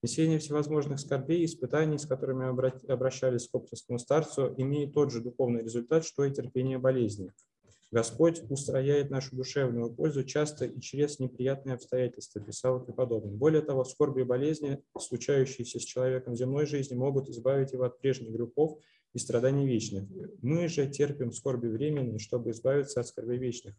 Несение 0.00 0.38
всевозможных 0.38 1.00
скорбей 1.00 1.40
и 1.40 1.44
испытаний, 1.44 1.98
с 1.98 2.06
которыми 2.06 2.46
обращались 2.92 3.48
к 3.48 3.54
оптинскому 3.54 3.98
старцу, 3.98 4.54
имеет 4.56 4.94
тот 4.94 5.10
же 5.10 5.20
духовный 5.20 5.64
результат, 5.64 6.04
что 6.04 6.24
и 6.24 6.32
терпение 6.32 6.78
болезни. 6.78 7.32
Господь 7.90 8.42
устрояет 8.50 9.10
нашу 9.10 9.34
душевную 9.34 9.90
пользу 9.90 10.22
часто 10.22 10.66
и 10.66 10.80
через 10.80 11.18
неприятные 11.18 11.74
обстоятельства, 11.74 12.40
писал 12.40 12.84
преподобный. 12.84 13.34
Более 13.34 13.62
того, 13.62 13.82
скорби 13.84 14.20
и 14.20 14.24
болезни, 14.24 14.82
случающиеся 14.96 15.80
с 15.80 15.84
человеком 15.84 16.34
в 16.34 16.36
земной 16.36 16.66
жизни, 16.66 16.94
могут 16.94 17.28
избавить 17.30 17.72
его 17.72 17.84
от 17.84 17.98
прежних 17.98 18.30
грехов 18.30 18.78
и 19.14 19.18
страданий 19.18 19.66
вечных. 19.66 20.04
Мы 20.42 20.68
же 20.68 20.86
терпим 20.86 21.32
скорби 21.32 21.66
временные, 21.66 22.18
чтобы 22.18 22.50
избавиться 22.50 23.00
от 23.00 23.06
скорби 23.06 23.36
вечных, 23.36 23.74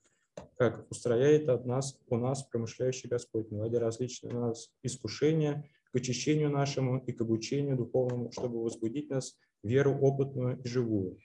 как 0.57 0.89
устрояет 0.89 1.47
от 1.47 1.65
нас, 1.65 1.97
у 2.09 2.17
нас 2.17 2.43
промышляющий 2.43 3.09
Господь, 3.09 3.51
наводя 3.51 3.79
различные 3.79 4.35
у 4.35 4.39
нас 4.39 4.71
искушения, 4.83 5.69
к 5.91 5.95
очищению 5.95 6.49
нашему 6.49 6.99
и 6.99 7.11
к 7.11 7.21
обучению 7.21 7.77
духовному, 7.77 8.31
чтобы 8.31 8.63
возбудить 8.63 9.09
нас 9.09 9.37
веру 9.63 9.97
опытную 9.99 10.61
и 10.61 10.67
живую. 10.67 11.17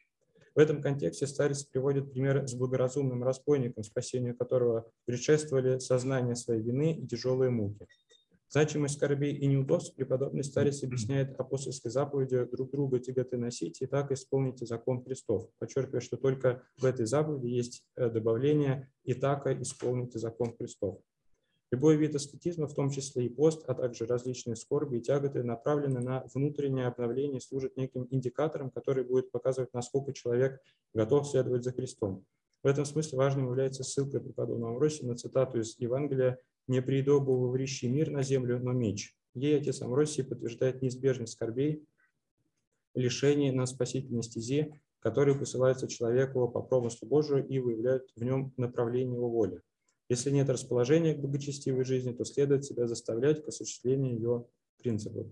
В 0.54 0.59
этом 0.59 0.80
контексте 0.80 1.26
старец 1.26 1.64
приводит 1.64 2.12
пример 2.12 2.47
с 2.47 2.54
благоразумным 2.54 3.25
разбойником, 3.25 3.83
спасению 3.83 4.37
которого 4.37 4.88
предшествовали 5.04 5.80
сознание 5.80 6.37
своей 6.37 6.62
вины 6.62 6.92
и 6.92 7.06
тяжелые 7.06 7.50
муки. 7.50 7.87
Значимость 8.49 8.94
скорбей 8.94 9.35
и 9.35 9.47
неудобств 9.47 9.97
преподобный 9.97 10.44
старец 10.44 10.85
объясняет 10.85 11.35
апостольской 11.40 11.90
заповедью 11.90 12.49
«друг 12.52 12.71
друга 12.71 13.00
тяготы 13.00 13.37
носите, 13.37 13.85
и 13.85 13.88
так 13.88 14.12
исполните 14.12 14.64
закон 14.64 15.02
Христов», 15.02 15.50
подчеркивая, 15.59 16.00
что 16.00 16.16
только 16.16 16.62
в 16.78 16.85
этой 16.85 17.04
заповеди 17.04 17.49
есть 17.49 17.85
э, 17.97 18.09
добавление 18.09 18.92
«и 19.02 19.14
так 19.14 19.49
исполните 19.49 20.21
закон 20.21 20.56
Христов». 20.56 21.00
Любой 21.75 21.97
вид 21.97 22.14
аскетизма, 22.14 22.69
в 22.69 22.75
том 22.75 22.88
числе 22.88 23.26
и 23.26 23.28
пост, 23.28 23.64
а 23.66 23.75
также 23.75 24.07
различные 24.07 24.54
скорби 24.54 24.99
и 24.99 25.00
тяготы, 25.00 25.43
направлены 25.43 25.99
на 25.99 26.25
внутреннее 26.33 26.87
обновление 26.87 27.38
и 27.38 27.40
служат 27.40 27.76
неким 27.76 28.07
индикатором, 28.12 28.71
который 28.71 29.02
будет 29.02 29.33
показывать, 29.33 29.75
насколько 29.75 30.12
человек 30.12 30.61
готов 30.93 31.26
следовать 31.26 31.64
за 31.64 31.73
Христом. 31.73 32.25
В 32.62 32.69
этом 32.69 32.85
смысле 32.85 33.19
важным 33.19 33.47
является 33.47 33.83
ссылка 33.83 34.21
преподобного 34.21 34.71
Амвросия 34.71 35.04
на 35.04 35.16
цитату 35.16 35.59
из 35.59 35.76
Евангелия 35.81 36.38
«Не 36.69 36.81
приидо 36.81 37.19
был 37.19 37.50
врищий 37.50 37.88
мир 37.88 38.09
на 38.09 38.23
землю, 38.23 38.61
но 38.62 38.71
меч». 38.71 39.12
Ей 39.35 39.59
отец 39.59 39.83
Амвросий 39.83 40.23
подтверждает 40.23 40.81
неизбежность 40.81 41.33
скорбей, 41.33 41.85
лишений 42.95 43.50
на 43.50 43.66
спасительной 43.66 44.23
стезе, 44.23 44.81
которые 45.00 45.37
посылаются 45.37 45.88
человеку 45.88 46.47
по 46.47 46.62
промыслу 46.62 47.09
Божию 47.09 47.45
и 47.45 47.59
выявляют 47.59 48.12
в 48.14 48.23
нем 48.23 48.54
направление 48.57 49.16
его 49.16 49.28
воли. 49.28 49.61
Если 50.09 50.31
нет 50.31 50.51
расположения 50.51 51.15
к 51.15 51.21
благочестивой 51.21 51.85
жизни, 51.85 52.13
то 52.13 52.25
следует 52.25 52.65
себя 52.65 52.87
заставлять 52.87 53.43
к 53.43 53.49
осуществлению 53.49 54.15
ее 54.15 54.47
принципов. 54.79 55.27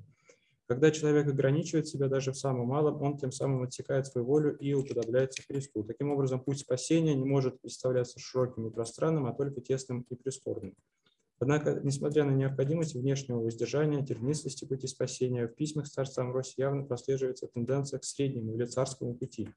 Когда 0.66 0.90
человек 0.90 1.26
ограничивает 1.26 1.86
себя 1.86 2.08
даже 2.08 2.32
в 2.32 2.38
самом 2.38 2.68
малом, 2.68 3.02
он 3.02 3.18
тем 3.18 3.30
самым 3.30 3.62
отсекает 3.64 4.06
свою 4.06 4.26
волю 4.26 4.56
и 4.56 4.72
уподобляется 4.72 5.42
Христу. 5.42 5.84
Таким 5.84 6.10
образом, 6.10 6.40
путь 6.40 6.60
спасения 6.60 7.14
не 7.14 7.26
может 7.26 7.60
представляться 7.60 8.18
широким 8.18 8.68
и 8.68 8.70
пространным, 8.70 9.26
а 9.26 9.34
только 9.34 9.60
тесным 9.60 10.06
и 10.08 10.14
прискорбным. 10.14 10.74
Однако, 11.42 11.80
несмотря 11.82 12.22
на 12.22 12.30
необходимость 12.30 12.94
внешнего 12.94 13.40
воздержания, 13.40 14.06
тернистости 14.06 14.64
пути 14.64 14.86
спасения, 14.86 15.48
в 15.48 15.56
письмах 15.56 15.88
старца 15.88 16.20
Амвросия 16.20 16.66
явно 16.66 16.84
прослеживается 16.84 17.48
тенденция 17.48 17.98
к 17.98 18.04
среднему 18.04 18.54
или 18.54 18.64
царскому 18.64 19.16
пути. 19.16 19.48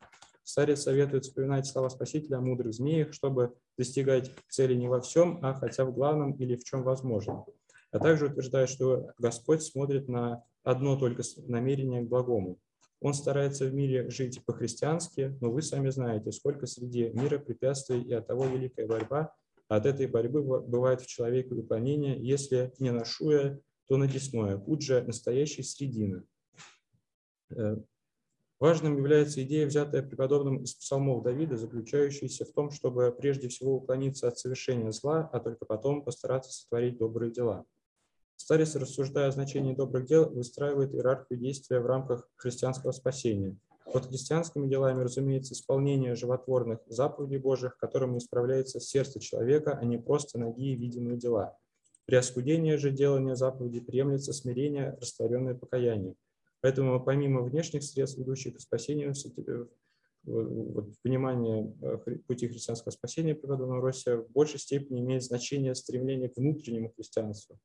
Старец 0.44 0.82
советует 0.82 1.25
вспоминать 1.25 1.68
слова 1.68 1.89
Спасителя 1.89 2.38
о 2.38 2.42
мудрых 2.42 2.74
змеях, 2.74 3.13
чтобы 3.13 3.54
достигать 3.77 4.32
цели 4.50 4.74
не 4.74 4.88
во 4.88 5.00
всем, 5.00 5.38
а 5.44 5.54
хотя 5.54 5.86
в 5.86 5.94
главном 5.94 6.32
или 6.32 6.56
в 6.56 6.63
чем 6.63 6.82
возможно. 6.82 7.46
А 7.92 8.00
также 8.00 8.30
утверждает, 8.30 8.70
что 8.70 9.12
Господь 9.20 9.62
смотрит 9.62 10.10
на 10.10 10.44
одно 10.63 10.98
только 10.98 11.22
намерение 11.46 12.01
к 12.01 12.08
благому. 12.08 12.58
Он 13.00 13.13
старается 13.13 13.65
в 13.65 13.75
мире 13.75 14.10
жить 14.10 14.44
по-христиански, 14.44 15.38
но 15.39 15.51
вы 15.51 15.62
сами 15.62 15.89
знаете, 15.89 16.32
сколько 16.32 16.65
среди 16.65 17.10
мира 17.10 17.38
препятствий 17.38 18.01
и 18.01 18.12
от 18.12 18.25
того 18.25 18.48
великая 18.48 18.88
борьба. 18.88 19.36
От 19.68 19.86
этой 19.86 20.08
борьбы 20.08 20.42
бывает 20.44 21.02
в 21.02 21.08
человеке 21.08 21.54
уклонение, 21.54 22.18
если 22.20 22.74
не 22.80 22.92
на 22.92 23.04
шуя, 23.06 23.60
то 23.88 23.98
на 23.98 24.08
десное. 24.08 24.58
Путь 24.58 24.84
же 24.84 25.02
настоящий 25.02 25.64
средина. 25.64 26.24
Э, 27.50 27.78
Важным 28.58 28.96
является 28.98 29.44
идея, 29.44 29.68
взятая 29.68 30.02
преподобным 30.02 30.64
из 30.64 30.76
псалмов 30.76 31.24
Давида, 31.24 31.58
заключающаяся 31.58 32.46
в 32.46 32.54
том, 32.54 32.72
чтобы 32.72 33.12
прежде 33.12 33.50
всего 33.50 33.76
уклониться 33.76 34.30
от 34.30 34.40
совершения 34.40 34.92
зла, 34.92 35.30
а 35.34 35.40
только 35.42 35.66
потом 35.66 36.04
постараться 36.04 36.52
сотворить 36.54 36.98
добрые 36.98 37.32
дела. 37.32 37.66
Старец, 38.38 38.76
рассуждая 38.76 39.28
о 39.28 39.32
значении 39.32 39.76
добрых 39.76 40.06
дел, 40.06 40.30
выстраивает 40.30 40.94
иерархию 40.94 41.38
действия 41.38 41.80
в 41.82 41.86
рамках 41.86 42.30
христианского 42.38 42.92
спасения. 42.92 43.58
Под 43.92 44.08
христианскими 44.08 44.68
делами, 44.68 45.04
разумеется, 45.04 45.54
исполнение 45.54 46.15
животворных 46.15 46.80
заповедей 46.88 47.38
Божьих, 47.38 47.77
которым 47.77 48.18
исправляется 48.18 48.80
сердце 48.80 49.20
человека, 49.20 49.77
а 49.80 49.86
не 49.86 49.98
просто 49.98 50.39
ноги 50.39 50.72
и 50.72 50.75
видимые 50.75 51.18
дела. 51.18 51.58
При 52.06 52.15
оскудении 52.15 52.75
же 52.75 52.92
делания 52.92 53.36
заповедей 53.36 53.82
приемлется 53.82 54.34
смирение, 54.34 54.98
растворенное 55.00 55.56
покаяние. 55.56 56.15
Поэтому 56.62 57.04
помимо 57.04 57.42
внешних 57.42 57.84
средств, 57.84 58.18
ведущих 58.18 58.58
к 58.58 58.60
спасению, 58.60 59.13
вот, 60.24 60.89
понимание 61.04 61.72
пути 62.27 62.48
христианского 62.48 62.92
спасения 62.92 63.36
преподобного 63.36 63.82
Россия 63.82 64.18
в 64.18 64.32
большей 64.32 64.60
степени 64.60 65.01
имеет 65.01 65.24
значение 65.24 65.75
стремление 65.75 66.30
к 66.30 66.38
внутреннему 66.38 66.92
христианству. 66.96 67.60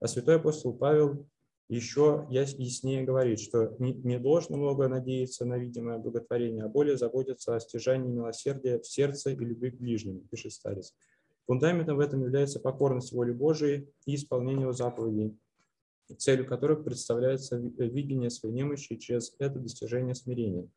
А 0.00 0.06
святой 0.06 0.36
апостол 0.36 0.72
Павел 0.72 1.26
еще 1.68 2.26
яснее 2.30 3.02
говорит, 3.02 3.40
что 3.40 3.74
не, 3.78 4.18
должно 4.18 4.56
много 4.56 4.88
надеяться 4.88 5.44
на 5.44 5.58
видимое 5.58 5.98
благотворение, 5.98 6.64
а 6.64 6.68
более 6.68 6.96
заботиться 6.96 7.56
о 7.56 7.60
стяжании 7.60 8.08
милосердия 8.08 8.78
в 8.78 8.86
сердце 8.86 9.30
и 9.30 9.36
любви 9.36 9.70
к 9.70 9.78
ближнему, 9.78 10.20
пишет 10.30 10.52
старец. 10.52 10.94
Фундаментом 11.46 11.96
в 11.96 12.00
этом 12.00 12.22
является 12.22 12.60
покорность 12.60 13.12
воле 13.12 13.32
Божией 13.32 13.88
и 14.04 14.14
исполнение 14.14 14.62
его 14.62 14.72
заповедей, 14.72 15.36
целью 16.18 16.46
которых 16.46 16.84
представляется 16.84 17.56
видение 17.56 18.30
своей 18.30 18.54
немощи 18.54 18.96
через 18.96 19.34
это 19.38 19.58
достижение 19.58 20.14
смирения. 20.14 20.68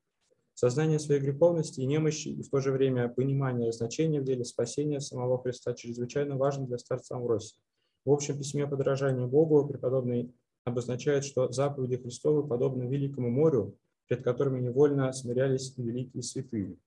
Сознание 0.55 0.99
своей 0.99 1.21
греховности 1.21 1.79
и 1.81 1.85
немощи 1.85 2.29
и 2.29 2.43
в 2.43 2.49
то 2.49 2.59
же 2.59 2.71
время 2.71 3.07
понимание 3.07 3.71
значения 3.71 4.19
в 4.19 4.25
деле 4.25 4.43
спасения 4.43 4.99
самого 4.99 5.41
Христа 5.41 5.73
чрезвычайно 5.73 6.35
важно 6.35 6.65
для 6.65 6.77
старца 6.77 7.15
Амвросия. 7.15 7.57
В 8.05 8.11
общем 8.11 8.37
письме 8.37 8.67
подражания 8.67 9.25
Богу 9.25 9.65
преподобный 9.67 10.33
обозначает, 10.69 11.25
что 11.25 11.51
заповеди 11.51 11.97
Христовы 11.97 12.47
подобны 12.47 12.83
великому 12.83 13.29
морю, 13.29 13.75
перед 14.07 14.23
которыми 14.23 14.59
невольно 14.59 15.11
смирялись 15.13 15.73
великие 15.77 16.23
святые. 16.23 16.77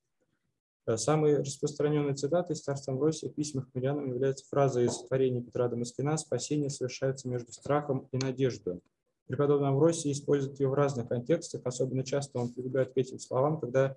Э, 0.86 0.96
самой 0.96 1.36
распространенной 1.36 2.14
цитатой 2.14 2.56
Старца 2.56 2.90
Амвросия 2.90 3.30
в 3.30 3.34
письмах 3.34 3.70
к 3.70 3.74
мирянам 3.74 4.08
является 4.08 4.44
фраза 4.48 4.82
из 4.82 4.98
творения 5.04 5.40
Петра 5.40 5.68
Дамаскина 5.68 6.16
«Спасение 6.16 6.70
совершается 6.70 7.28
между 7.28 7.52
страхом 7.52 8.08
и 8.10 8.16
надеждой». 8.16 8.80
Преподобный 9.28 9.68
Амвросий 9.68 10.10
использует 10.10 10.58
ее 10.58 10.68
в 10.68 10.74
разных 10.74 11.08
контекстах, 11.08 11.62
особенно 11.64 12.02
часто 12.02 12.40
он 12.40 12.52
прибегает 12.52 12.92
к 12.92 12.96
этим 12.96 13.20
словам, 13.20 13.60
когда 13.60 13.96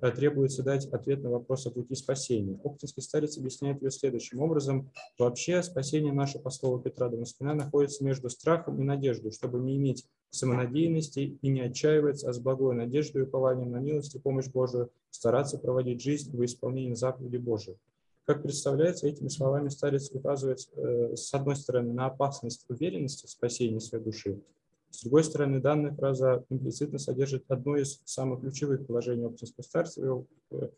требуется 0.00 0.62
дать 0.62 0.86
ответ 0.86 1.22
на 1.22 1.30
вопрос 1.30 1.66
о 1.66 1.70
пути 1.70 1.94
спасения. 1.94 2.58
Оптинский 2.64 3.02
старец 3.02 3.36
объясняет 3.36 3.82
ее 3.82 3.90
следующим 3.90 4.40
образом. 4.40 4.90
Вообще 5.18 5.62
спасение 5.62 6.12
наше, 6.12 6.38
по 6.38 6.50
слову 6.50 6.78
Петра 6.78 7.08
Дамаскина, 7.08 7.54
находится 7.54 8.02
между 8.04 8.30
страхом 8.30 8.80
и 8.80 8.84
надеждой, 8.84 9.32
чтобы 9.32 9.60
не 9.60 9.76
иметь 9.76 10.06
самонадеянности 10.30 11.38
и 11.42 11.48
не 11.48 11.60
отчаиваться, 11.60 12.30
а 12.30 12.32
с 12.32 12.38
благой 12.38 12.74
надеждой 12.74 13.22
и 13.22 13.24
упованием 13.24 13.72
на 13.72 13.78
милость 13.78 14.14
и 14.14 14.18
помощь 14.18 14.46
Божию 14.46 14.90
стараться 15.10 15.58
проводить 15.58 16.00
жизнь 16.00 16.34
в 16.34 16.44
исполнении 16.44 16.94
заповеди 16.94 17.36
Божией. 17.36 17.76
Как 18.24 18.42
представляется, 18.42 19.08
этими 19.08 19.28
словами 19.28 19.70
старец 19.70 20.10
указывает, 20.12 20.60
э, 20.76 21.16
с 21.16 21.34
одной 21.34 21.56
стороны, 21.56 21.92
на 21.92 22.06
опасность 22.06 22.64
уверенности 22.68 23.26
в 23.26 23.30
спасении 23.30 23.80
своей 23.80 24.04
души, 24.04 24.40
с 24.90 25.02
другой 25.02 25.24
стороны, 25.24 25.60
данная 25.60 25.92
фраза 25.92 26.44
имплицитно 26.50 26.98
содержит 26.98 27.44
одно 27.48 27.76
из 27.76 28.02
самых 28.04 28.40
ключевых 28.40 28.86
положений 28.86 29.26
оптинского 29.26 29.62
старца. 29.62 30.24
Э, 30.50 30.68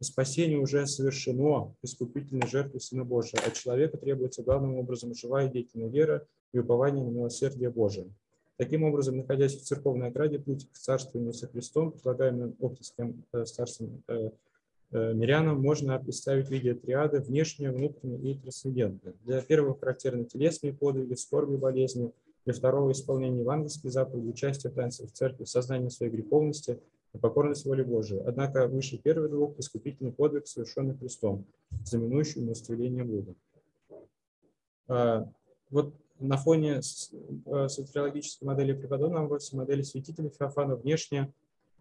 спасение 0.00 0.58
уже 0.58 0.86
совершено 0.86 1.74
искупительной 1.82 2.48
жертвой 2.48 2.80
Сына 2.80 3.04
Божия, 3.04 3.40
а 3.46 3.50
человека 3.52 3.96
требуется 3.96 4.42
главным 4.42 4.74
образом 4.76 5.14
живая 5.14 5.48
и 5.48 5.52
деятельная 5.52 5.88
вера 5.88 6.26
и 6.52 6.58
упование 6.58 7.04
на 7.04 7.10
милосердие 7.10 7.70
Божие. 7.70 8.10
Таким 8.56 8.82
образом, 8.82 9.18
находясь 9.18 9.56
в 9.56 9.62
церковной 9.62 10.08
ограде, 10.08 10.38
путь 10.38 10.68
к 10.70 10.76
царствованию 10.76 11.32
со 11.32 11.46
Христом, 11.46 11.92
предлагаемым 11.92 12.56
оптинским 12.60 13.24
э, 13.32 13.44
старцем 13.44 14.02
э, 14.08 14.30
мирянам, 14.90 15.62
можно 15.62 15.96
представить 16.00 16.48
в 16.48 16.50
виде 16.50 16.74
триады 16.74 17.20
внешнее, 17.20 17.70
внутреннее 17.70 18.32
и 18.32 18.34
трансцендентное. 18.36 19.14
Для 19.24 19.40
первого 19.42 19.78
характерны 19.78 20.24
телесные 20.24 20.72
подвиги, 20.72 21.14
скорби, 21.14 21.54
болезни– 21.54 22.12
для 22.50 22.58
второго 22.58 22.92
исполнения 22.92 23.40
евангельской 23.40 23.90
заповеди, 23.90 24.28
участия 24.28 24.70
в 24.70 24.74
таинстве 24.74 25.06
в 25.06 25.12
церкви, 25.12 25.44
сознание 25.44 25.90
своей 25.90 26.12
греховности 26.12 26.80
и 27.12 27.18
покорность 27.18 27.64
воле 27.64 27.84
Божией. 27.84 28.22
Однако 28.26 28.66
выше 28.66 28.98
первых 28.98 29.30
двух 29.30 29.58
искупительный 29.58 30.12
подвиг, 30.12 30.46
совершенный 30.46 30.96
Христом, 30.96 31.44
знаменующий 31.84 32.40
умилостивление 32.40 33.04
Бога. 33.04 33.34
А, 34.88 35.28
вот 35.70 35.94
на 36.18 36.36
фоне 36.36 36.80
а, 37.46 37.68
сотериологической 37.68 38.46
модели 38.46 38.72
преподобного 38.72 39.22
Амвросия, 39.22 39.56
модели 39.56 39.82
святителя 39.82 40.30
Феофана 40.30 40.76
внешне 40.76 41.32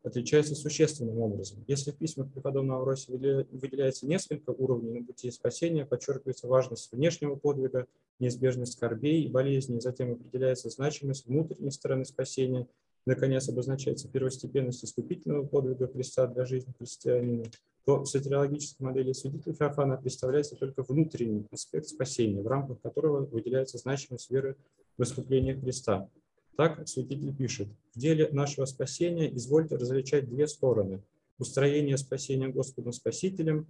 отличается 0.09 0.55
существенным 0.55 1.19
образом. 1.19 1.63
Если 1.67 1.91
в 1.91 1.95
письмах 1.95 2.31
преподобного 2.31 2.79
Амвросия 2.79 3.15
выделяется 3.51 4.05
несколько 4.05 4.49
уровней 4.51 4.99
на 4.99 5.05
пути 5.05 5.31
спасения, 5.31 5.85
подчеркивается 5.85 6.47
важность 6.47 6.91
внешнего 6.91 7.35
подвига, 7.35 7.87
неизбежность 8.19 8.73
скорбей 8.73 9.23
и 9.23 9.29
болезней, 9.29 9.79
затем 9.79 10.13
определяется 10.13 10.69
значимость 10.69 11.25
внутренней 11.25 11.71
стороны 11.71 12.05
спасения, 12.05 12.67
наконец 13.05 13.47
обозначается 13.49 14.09
первостепенность 14.09 14.83
искупительного 14.83 15.45
подвига 15.45 15.87
Христа 15.87 16.27
для 16.27 16.45
жизни 16.45 16.73
христианина, 16.77 17.45
то 17.85 18.03
в 18.03 18.05
сатирологической 18.05 18.85
модели 18.85 19.13
свидетеля 19.13 19.55
Феофана 19.55 19.97
представляется 19.97 20.55
только 20.55 20.83
внутренний 20.83 21.45
аспект 21.51 21.87
спасения, 21.87 22.41
в 22.41 22.47
рамках 22.47 22.81
которого 22.81 23.25
выделяется 23.25 23.77
значимость 23.77 24.29
веры 24.29 24.57
в 24.97 25.03
искупление 25.03 25.55
Христа. 25.55 26.09
Так 26.55 26.87
святитель 26.87 27.33
пишет, 27.35 27.67
в 27.93 27.99
деле 27.99 28.29
нашего 28.31 28.65
спасения 28.65 29.33
извольте 29.35 29.75
различать 29.75 30.29
две 30.29 30.47
стороны. 30.47 31.01
Устроение 31.37 31.97
спасения 31.97 32.49
Господом 32.49 32.91
Спасителем 32.91 33.65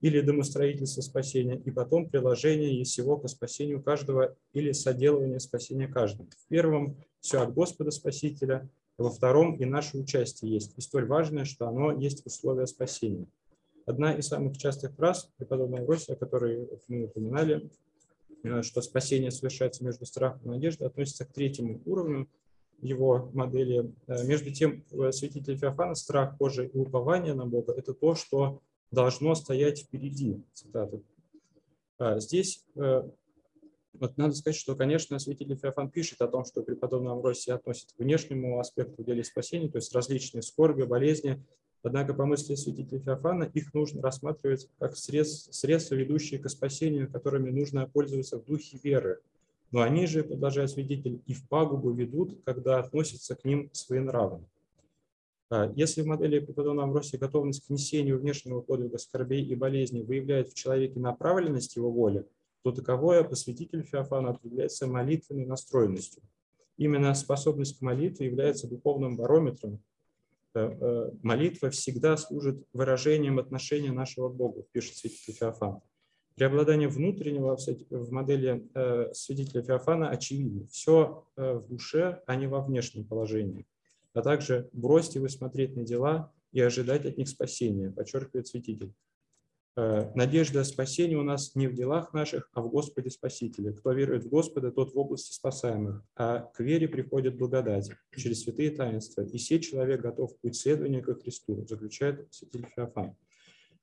или 0.00 0.20
домостроительство 0.20 1.00
спасения, 1.00 1.56
и 1.64 1.70
потом 1.70 2.10
приложение 2.10 2.82
всего 2.84 3.16
к 3.16 3.28
спасению 3.28 3.80
каждого 3.80 4.36
или 4.52 4.72
соделывание 4.72 5.38
спасения 5.38 5.86
каждого. 5.86 6.28
В 6.28 6.48
первом 6.48 6.96
все 7.20 7.40
от 7.40 7.54
Господа 7.54 7.92
Спасителя, 7.92 8.68
во 8.98 9.10
втором 9.10 9.54
и 9.54 9.64
наше 9.64 9.96
участие 9.96 10.52
есть, 10.52 10.76
и 10.76 10.80
столь 10.80 11.06
важное, 11.06 11.44
что 11.44 11.68
оно 11.68 11.92
есть 11.92 12.26
условие 12.26 12.66
спасения. 12.66 13.26
Одна 13.86 14.12
из 14.12 14.26
самых 14.26 14.58
частых 14.58 14.92
фраз 14.94 15.30
преподобного 15.36 15.86
Россия, 15.86 16.16
которые 16.16 16.68
мы 16.88 17.04
упоминали, 17.04 17.70
что 18.62 18.82
спасение 18.82 19.30
совершается 19.30 19.84
между 19.84 20.04
страхом 20.06 20.42
и 20.44 20.48
надеждой, 20.48 20.86
относится 20.86 21.24
к 21.24 21.32
третьему 21.32 21.80
уровню 21.84 22.28
его 22.80 23.30
модели. 23.32 23.92
Э, 24.08 24.24
между 24.24 24.52
тем, 24.52 24.84
святитель 25.12 25.56
Феофана 25.56 25.94
страх 25.94 26.36
Божий 26.36 26.66
и 26.66 26.76
упование 26.76 27.34
на 27.34 27.46
Бога– 27.46 27.72
это 27.76 27.94
то, 27.94 28.14
что 28.14 28.60
должно 28.90 29.34
стоять 29.34 29.80
впереди. 29.80 30.42
Цитата. 30.52 31.00
А 31.98 32.18
здесь 32.18 32.64
э, 32.74 33.02
вот 33.94 34.16
надо 34.16 34.34
сказать, 34.34 34.58
что, 34.58 34.74
конечно, 34.74 35.18
святитель 35.18 35.56
Феофан 35.56 35.90
пишет 35.90 36.20
о 36.22 36.28
том, 36.28 36.44
что 36.44 36.62
преподобный 36.62 37.12
Амвросий 37.12 37.52
относит 37.52 37.92
к 37.92 37.98
внешнему 37.98 38.58
аспекту 38.58 39.04
деле 39.04 39.22
спасения, 39.22 39.68
то 39.68 39.76
есть 39.76 39.94
различные 39.94 40.42
скорби, 40.42 40.82
болезни, 40.82 41.44
Однако, 41.82 42.14
по 42.14 42.26
мысли 42.26 42.54
святителя 42.54 43.00
Феофана, 43.00 43.44
их 43.44 43.74
нужно 43.74 44.02
рассматривать 44.02 44.68
как 44.78 44.96
средства, 44.96 45.52
средства, 45.52 45.96
ведущие 45.96 46.38
к 46.38 46.48
спасению, 46.48 47.10
которыми 47.10 47.50
нужно 47.50 47.88
пользоваться 47.88 48.38
в 48.38 48.44
духе 48.44 48.78
веры. 48.82 49.20
Но 49.72 49.80
они 49.82 50.06
же, 50.06 50.22
продолжает 50.22 50.70
свидетель, 50.70 51.20
и 51.26 51.34
в 51.34 51.48
пагубу 51.48 51.90
ведут, 51.90 52.38
когда 52.44 52.78
относятся 52.78 53.34
к 53.34 53.44
ним 53.44 53.68
своенравно. 53.72 54.44
А, 55.50 55.72
если 55.74 56.02
в 56.02 56.06
модели 56.06 56.38
преподобного 56.38 56.84
Амвросия 56.84 57.18
готовность 57.18 57.66
к 57.66 57.70
несению 57.70 58.20
внешнего 58.20 58.60
подвига 58.60 58.98
скорбей 58.98 59.44
и 59.44 59.54
болезней 59.56 60.02
выявляет 60.02 60.50
в 60.50 60.54
человеке 60.54 61.00
направленность 61.00 61.74
его 61.74 61.90
воли, 61.90 62.24
то 62.62 62.70
таковое 62.70 63.24
по 63.24 63.34
святителю 63.34 63.82
Феофана 63.82 64.30
определяется 64.30 64.86
молитвенной 64.86 65.46
настроенностью. 65.46 66.22
Именно 66.76 67.12
способность 67.14 67.78
к 67.78 67.82
молитве 67.82 68.26
является 68.26 68.68
духовным 68.68 69.16
барометром, 69.16 69.80
молитва 70.54 71.70
всегда 71.70 72.16
служит 72.16 72.64
выражением 72.72 73.38
отношения 73.38 73.92
нашего 73.92 74.28
к 74.28 74.34
Богу, 74.34 74.66
пишет 74.72 74.96
святитель 74.96 75.34
Феофан. 75.34 75.80
Преобладание 76.34 76.88
внутреннего 76.88 77.56
в 77.90 78.10
модели 78.10 78.66
э, 78.74 79.12
свидетеля 79.12 79.62
Феофана 79.62 80.08
очевидно. 80.08 80.66
Все 80.68 81.26
в 81.36 81.66
душе, 81.68 82.22
а 82.26 82.36
не 82.36 82.46
во 82.46 82.62
внешнем 82.62 83.04
положении. 83.04 83.66
А 84.14 84.22
также 84.22 84.68
бросьте 84.72 85.20
вы 85.20 85.28
смотреть 85.28 85.76
на 85.76 85.84
дела 85.84 86.32
и 86.52 86.60
ожидать 86.60 87.06
от 87.06 87.16
них 87.16 87.28
спасения, 87.28 87.90
подчеркивает 87.90 88.46
святитель. 88.46 88.92
Э, 89.74 90.10
надежда 90.14 90.64
спасения 90.64 91.16
у 91.16 91.22
нас 91.22 91.54
не 91.54 91.66
в 91.66 91.74
делах 91.74 92.12
наших, 92.12 92.50
а 92.52 92.60
в 92.60 92.68
Господе 92.68 93.08
Спасителе. 93.08 93.72
Кто 93.72 93.92
верует 93.92 94.24
в 94.24 94.28
Господа, 94.28 94.70
тот 94.70 94.92
в 94.92 94.98
области 94.98 95.32
спасаемых, 95.32 96.04
а 96.14 96.40
к 96.40 96.60
вере 96.60 96.88
приходит 96.88 97.38
благодать 97.38 97.90
через 98.14 98.42
святые 98.42 98.70
таинства. 98.70 99.22
И 99.22 99.38
сей 99.38 99.60
человек 99.60 100.02
готов 100.02 100.34
к 100.34 100.40
путь 100.40 100.56
следования 100.56 101.00
ко 101.00 101.14
Христу, 101.14 101.64
заключает 101.66 102.26
святитель 102.30 102.68
Феофан. 102.76 103.16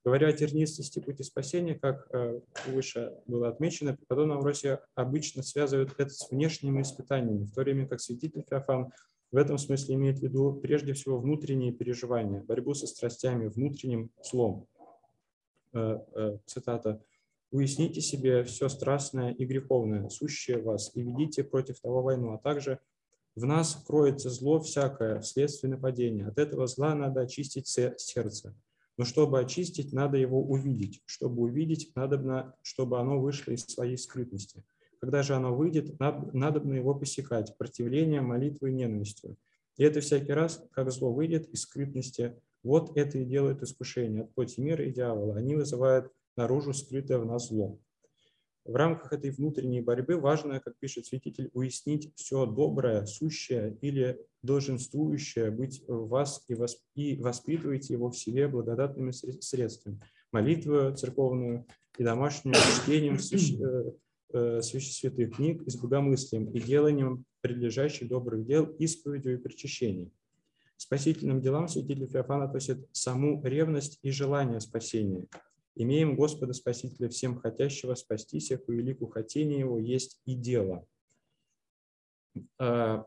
Говоря 0.04 0.28
о 0.28 0.32
тернистости 0.32 1.00
пути 1.00 1.24
спасения, 1.24 1.74
как 1.74 2.06
э, 2.12 2.40
выше 2.68 3.12
было 3.26 3.48
отмечено, 3.48 3.96
преподобный 3.96 4.36
Амвросия 4.36 4.80
обычно 4.94 5.42
связывает 5.42 5.92
это 5.98 6.10
с 6.10 6.30
внешними 6.30 6.82
испытаниями, 6.82 7.46
в 7.46 7.52
то 7.52 7.62
время 7.62 7.88
как 7.88 8.00
святитель 8.00 8.44
Феофан 8.48 8.92
в 9.32 9.36
этом 9.36 9.58
смысле 9.58 9.96
имеет 9.96 10.18
в 10.20 10.22
виду 10.22 10.54
прежде 10.54 10.92
всего 10.92 11.18
внутренние 11.18 11.72
переживания, 11.72 12.42
борьбу 12.42 12.74
со 12.74 12.86
страстями, 12.86 13.48
внутренним 13.48 14.10
злом. 14.22 14.68
Э, 15.72 15.98
э, 16.14 16.38
цитата, 16.46 17.00
«Уясните 17.52 18.00
себе 18.00 18.42
все 18.44 18.68
страстное 18.68 19.32
и 19.32 19.44
греховное, 19.44 20.08
сущее 20.08 20.58
вас, 20.58 20.90
и 20.94 21.02
ведите 21.02 21.44
против 21.44 21.80
того 21.80 22.02
войну, 22.02 22.32
а 22.32 22.38
также 22.38 22.80
в 23.36 23.44
нас 23.44 23.82
кроется 23.86 24.30
зло 24.30 24.60
всякое 24.60 25.20
вследствие 25.20 25.70
нападения. 25.70 26.26
От 26.26 26.38
этого 26.38 26.66
зла 26.66 26.94
надо 26.94 27.20
очистить 27.20 27.68
сердце. 27.68 28.54
Но 28.96 29.04
чтобы 29.04 29.40
очистить, 29.40 29.92
надо 29.92 30.16
его 30.18 30.42
увидеть. 30.42 31.02
Чтобы 31.06 31.42
увидеть, 31.42 31.92
надо, 31.94 32.54
чтобы 32.62 32.98
оно 32.98 33.20
вышло 33.20 33.52
из 33.52 33.64
своей 33.64 33.96
скрытности. 33.96 34.64
Когда 35.00 35.22
же 35.22 35.34
оно 35.34 35.54
выйдет, 35.54 35.98
надо 35.98 36.60
его 36.68 36.94
посекать 36.94 37.56
противлением, 37.56 38.26
молитвой 38.26 38.72
и 38.72 38.74
ненавистью. 38.74 39.36
И 39.76 39.84
это 39.84 40.00
всякий 40.00 40.32
раз, 40.32 40.62
как 40.72 40.90
зло 40.90 41.12
выйдет 41.12 41.48
из 41.48 41.62
скрытности, 41.62 42.36
вот 42.62 42.96
это 42.96 43.18
и 43.18 43.24
делает 43.24 43.62
искушение 43.62 44.24
от 44.24 44.34
плоти 44.34 44.60
мира 44.60 44.84
и 44.84 44.92
дьявола. 44.92 45.36
Они 45.36 45.54
вызывают 45.54 46.12
наружу 46.36 46.72
скрытое 46.72 47.18
в 47.18 47.26
нас 47.26 47.48
зло. 47.48 47.78
В 48.64 48.74
рамках 48.74 49.12
этой 49.12 49.30
внутренней 49.30 49.80
борьбы 49.80 50.16
важно, 50.16 50.60
как 50.60 50.78
пишет 50.78 51.06
святитель, 51.06 51.50
уяснить 51.54 52.12
все 52.14 52.44
доброе, 52.44 53.06
сущее 53.06 53.76
или 53.80 54.20
долженствующее 54.42 55.50
быть 55.50 55.82
в 55.88 56.08
вас 56.08 56.44
и, 56.46 56.54
восп... 56.54 56.82
и 56.94 57.16
воспитывайте 57.16 57.94
его 57.94 58.10
в 58.10 58.16
себе 58.16 58.48
благодатными 58.48 59.12
средствами. 59.12 60.00
Молитву 60.30 60.94
церковную 60.94 61.66
и 61.98 62.04
домашнюю 62.04 62.54
чтением 62.54 63.18
свящ... 63.18 63.54
Э, 63.60 63.92
э, 64.32 64.60
святых 64.62 65.36
книг 65.36 65.62
и 65.62 65.70
с 65.70 65.76
богомыслием 65.76 66.50
и 66.50 66.60
деланием 66.60 67.24
прилежащих 67.40 68.08
добрых 68.08 68.44
дел, 68.46 68.66
исповедью 68.78 69.34
и 69.34 69.38
причащением. 69.38 70.12
Спасительным 70.80 71.42
делам 71.42 71.68
святитель 71.68 72.06
Феофан 72.06 72.42
относит 72.42 72.88
саму 72.92 73.42
ревность 73.44 73.98
и 74.02 74.10
желание 74.10 74.60
спасения– 74.60 75.26
Имеем 75.76 76.16
Господа 76.16 76.52
Спасителя 76.52 77.08
всем 77.08 77.38
хотящего 77.38 77.94
спастись, 77.94 78.52
по 78.66 78.70
велику 78.70 79.06
хотения 79.06 79.60
его 79.60 79.78
есть 79.78 80.20
и 80.26 80.34
дело. 80.34 80.86
А, 82.58 83.06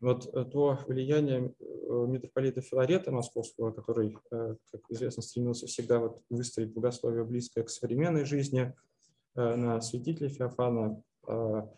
вот 0.00 0.32
то 0.52 0.78
влияние 0.86 1.54
э, 1.60 2.06
митрополита 2.08 2.60
Филарета 2.60 3.12
Московского, 3.12 3.72
который, 3.72 4.16
э, 4.30 4.56
как 4.70 4.80
известно, 4.88 5.22
стремился 5.22 5.66
всегда 5.66 5.98
вот 5.98 6.22
выстроить 6.30 6.72
богословие 6.72 7.24
близкое 7.24 7.64
к 7.64 7.68
современной 7.68 8.24
жизни, 8.24 8.74
э, 9.34 9.54
на 9.56 9.80
святителя 9.80 10.28
Феофана, 10.28 11.02
а, 11.26 11.68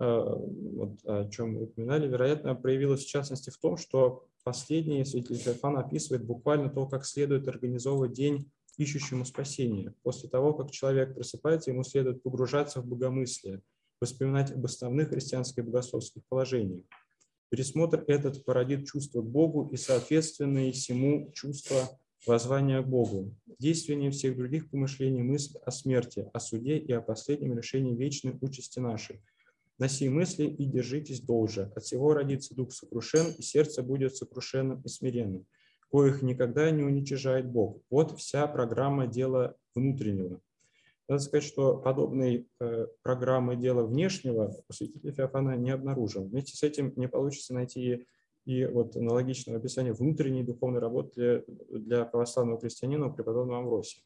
вот 0.00 0.98
о 1.04 1.28
чем 1.28 1.52
мы 1.52 1.62
упоминали, 1.64 2.08
вероятно, 2.08 2.54
проявилось 2.54 3.04
в 3.04 3.08
частности 3.08 3.50
в 3.50 3.58
том, 3.58 3.76
что 3.76 4.26
последний 4.44 5.04
святитель 5.04 5.36
Феофан 5.36 5.76
описывает 5.76 6.24
буквально 6.24 6.70
то, 6.70 6.86
как 6.86 7.04
следует 7.04 7.46
организовывать 7.46 8.12
день 8.12 8.50
ищущему 8.78 9.26
спасения. 9.26 9.94
После 10.02 10.30
того, 10.30 10.54
как 10.54 10.70
человек 10.70 11.14
просыпается, 11.14 11.70
ему 11.70 11.84
следует 11.84 12.22
погружаться 12.22 12.80
в 12.80 12.86
богомыслие, 12.86 13.60
воспоминать 14.00 14.50
об 14.52 14.64
основных 14.64 15.10
христианских 15.10 15.66
богословских 15.66 16.22
положениях. 16.28 16.84
Пересмотр 17.50 18.02
этот 18.06 18.44
породит 18.44 18.86
чувство 18.86 19.20
к 19.20 19.28
Богу 19.28 19.68
и 19.70 19.76
соответственное 19.76 20.72
всему 20.72 21.30
чувство 21.34 21.98
воззвания 22.26 22.80
к 22.80 22.88
Богу. 22.88 23.34
Действие 23.58 24.10
всех 24.10 24.36
других 24.36 24.70
помышлений 24.70 25.22
мысль 25.22 25.58
о 25.64 25.70
смерти, 25.70 26.30
о 26.32 26.40
суде 26.40 26.78
и 26.78 26.92
о 26.92 27.02
последнем 27.02 27.56
решении 27.56 27.94
вечной 27.94 28.38
участи 28.40 28.78
нашей. 28.78 29.20
Носи 29.80 30.08
мысли 30.08 30.44
и 30.44 30.64
держитесь 30.66 31.20
долже. 31.20 31.72
От 31.74 31.82
всего 31.82 32.14
родится 32.14 32.54
дух 32.54 32.72
сокрушен, 32.72 33.34
и 33.36 33.42
сердце 33.42 33.82
будет 33.82 34.14
сокрушенным 34.14 34.80
и 34.82 34.88
смиренным 34.88 35.46
коих 35.90 36.22
никогда 36.22 36.70
не 36.70 36.82
уничижает 36.82 37.50
Бог. 37.50 37.82
Вот 37.90 38.18
вся 38.18 38.46
программа 38.46 39.06
дела 39.06 39.56
внутреннего. 39.74 40.40
Надо 41.08 41.22
сказать, 41.22 41.44
что 41.44 41.76
подобной 41.76 42.46
э, 42.60 42.86
программы 43.02 43.56
дела 43.56 43.84
внешнего 43.84 44.54
святитель 44.70 45.12
Феофана 45.12 45.56
не 45.56 45.72
обнаружил. 45.72 46.24
Вместе 46.24 46.56
с 46.56 46.62
этим 46.62 46.92
не 46.96 47.08
получится 47.08 47.52
найти 47.54 48.06
и 48.46 48.64
вот 48.64 48.96
аналогичного 48.96 49.58
описания 49.58 49.92
внутренней 49.92 50.44
духовной 50.44 50.80
работы 50.80 51.44
для, 51.68 51.78
для 51.78 52.04
православного 52.04 52.60
христианина 52.60 53.08
у 53.08 53.12
преподобного 53.12 53.58
Амвросия. 53.58 54.02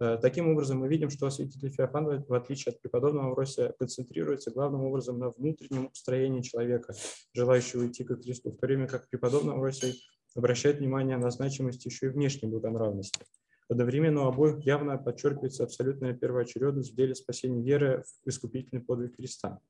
Э, 0.00 0.16
таким 0.20 0.48
образом, 0.48 0.78
мы 0.78 0.88
видим, 0.88 1.10
что 1.10 1.28
святитель 1.30 1.70
Феофан, 1.70 2.24
в 2.24 2.34
отличие 2.34 2.72
от 2.72 2.80
преподобного 2.80 3.28
Амвросия, 3.28 3.74
концентрируется 3.78 4.50
главным 4.50 4.84
образом 4.84 5.18
на 5.18 5.30
внутреннем 5.30 5.90
устроении 5.92 6.42
человека, 6.42 6.94
желающего 7.32 7.86
идти 7.86 8.04
к 8.04 8.14
Христу, 8.22 8.52
в 8.52 8.56
то 8.56 8.66
время 8.66 8.86
как 8.86 9.08
преподобный 9.08 9.54
Амвросий 9.54 10.02
обращает 10.36 10.78
внимание 10.78 11.16
на 11.16 11.30
значимость 11.30 11.84
еще 11.84 12.06
и 12.06 12.10
внешней 12.10 12.48
благонравности. 12.48 13.24
Одновременно 13.68 14.22
у 14.22 14.28
обоих 14.28 14.64
явно 14.64 14.96
подчеркивается 14.96 15.64
абсолютная 15.64 16.14
первоочередность 16.14 16.92
в 16.92 16.96
деле 16.96 17.14
спасения 17.14 17.62
веры 17.62 18.04
в 18.24 18.28
искупительный 18.28 18.80
подвиг 18.80 19.16
Христа. 19.16 19.60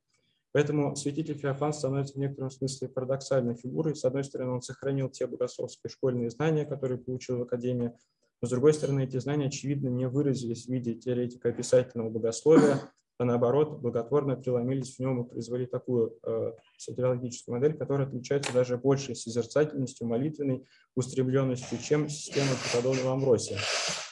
Поэтому 0.52 0.94
святитель 0.94 1.36
Феофан 1.36 1.72
становится 1.72 2.14
в 2.14 2.18
некотором 2.18 2.50
смысле 2.50 2.88
парадоксальной 2.88 3.54
фигурой. 3.54 3.96
С 3.96 4.04
одной 4.04 4.24
стороны, 4.24 4.52
он 4.52 4.62
сохранил 4.62 5.08
те 5.08 5.26
богословские 5.26 5.90
школьные 5.90 6.30
знания, 6.30 6.64
которые 6.64 6.98
получил 6.98 7.38
в 7.38 7.42
Академии, 7.42 7.92
но 8.40 8.46
с 8.46 8.50
другой 8.50 8.72
стороны, 8.72 9.04
эти 9.04 9.18
знания, 9.18 9.46
очевидно, 9.46 9.88
не 9.88 10.08
выразились 10.08 10.66
в 10.66 10.68
виде 10.68 10.94
теоретика 10.94 11.48
описательного 11.48 12.10
богословия, 12.10 12.80
а 13.18 13.24
наоборот 13.24 13.80
благотворно 13.80 14.36
преломились 14.36 14.94
в 14.94 15.00
нем 15.00 15.22
и 15.22 15.28
произвели 15.28 15.66
такую 15.66 16.16
э, 16.22 16.52
сатирологическую 16.76 17.56
модель, 17.56 17.76
которая 17.76 18.06
отличается 18.06 18.52
даже 18.52 18.78
большей 18.78 19.16
созерцательностью, 19.16 20.06
молитвенной 20.06 20.64
устремленностью, 20.94 21.78
чем 21.78 22.08
система 22.08 22.50
преподобного 22.62 23.14
Амбросия. 23.14 23.58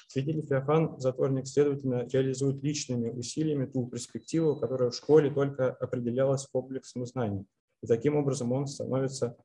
Святитель 0.09 0.47
Феофан, 0.47 0.99
затворник, 0.99 1.47
следовательно, 1.47 2.09
реализует 2.13 2.63
личными 2.65 3.11
усилиями 3.11 3.67
ту 3.67 3.87
перспективу, 3.87 4.57
которая 4.57 4.91
в 4.91 4.97
школе 4.97 5.31
только 5.31 5.71
определялась 5.71 6.47
комплексом 6.47 7.07
знаний. 7.07 7.47
И 7.83 7.87
таким 7.87 8.17
образом 8.17 8.51
он 8.51 8.67
становится 8.67 9.37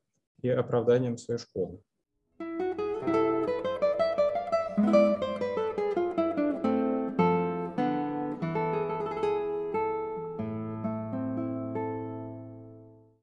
и 0.42 0.50
оправданием 0.50 1.18
своей 1.18 1.40
школы. 1.40 1.84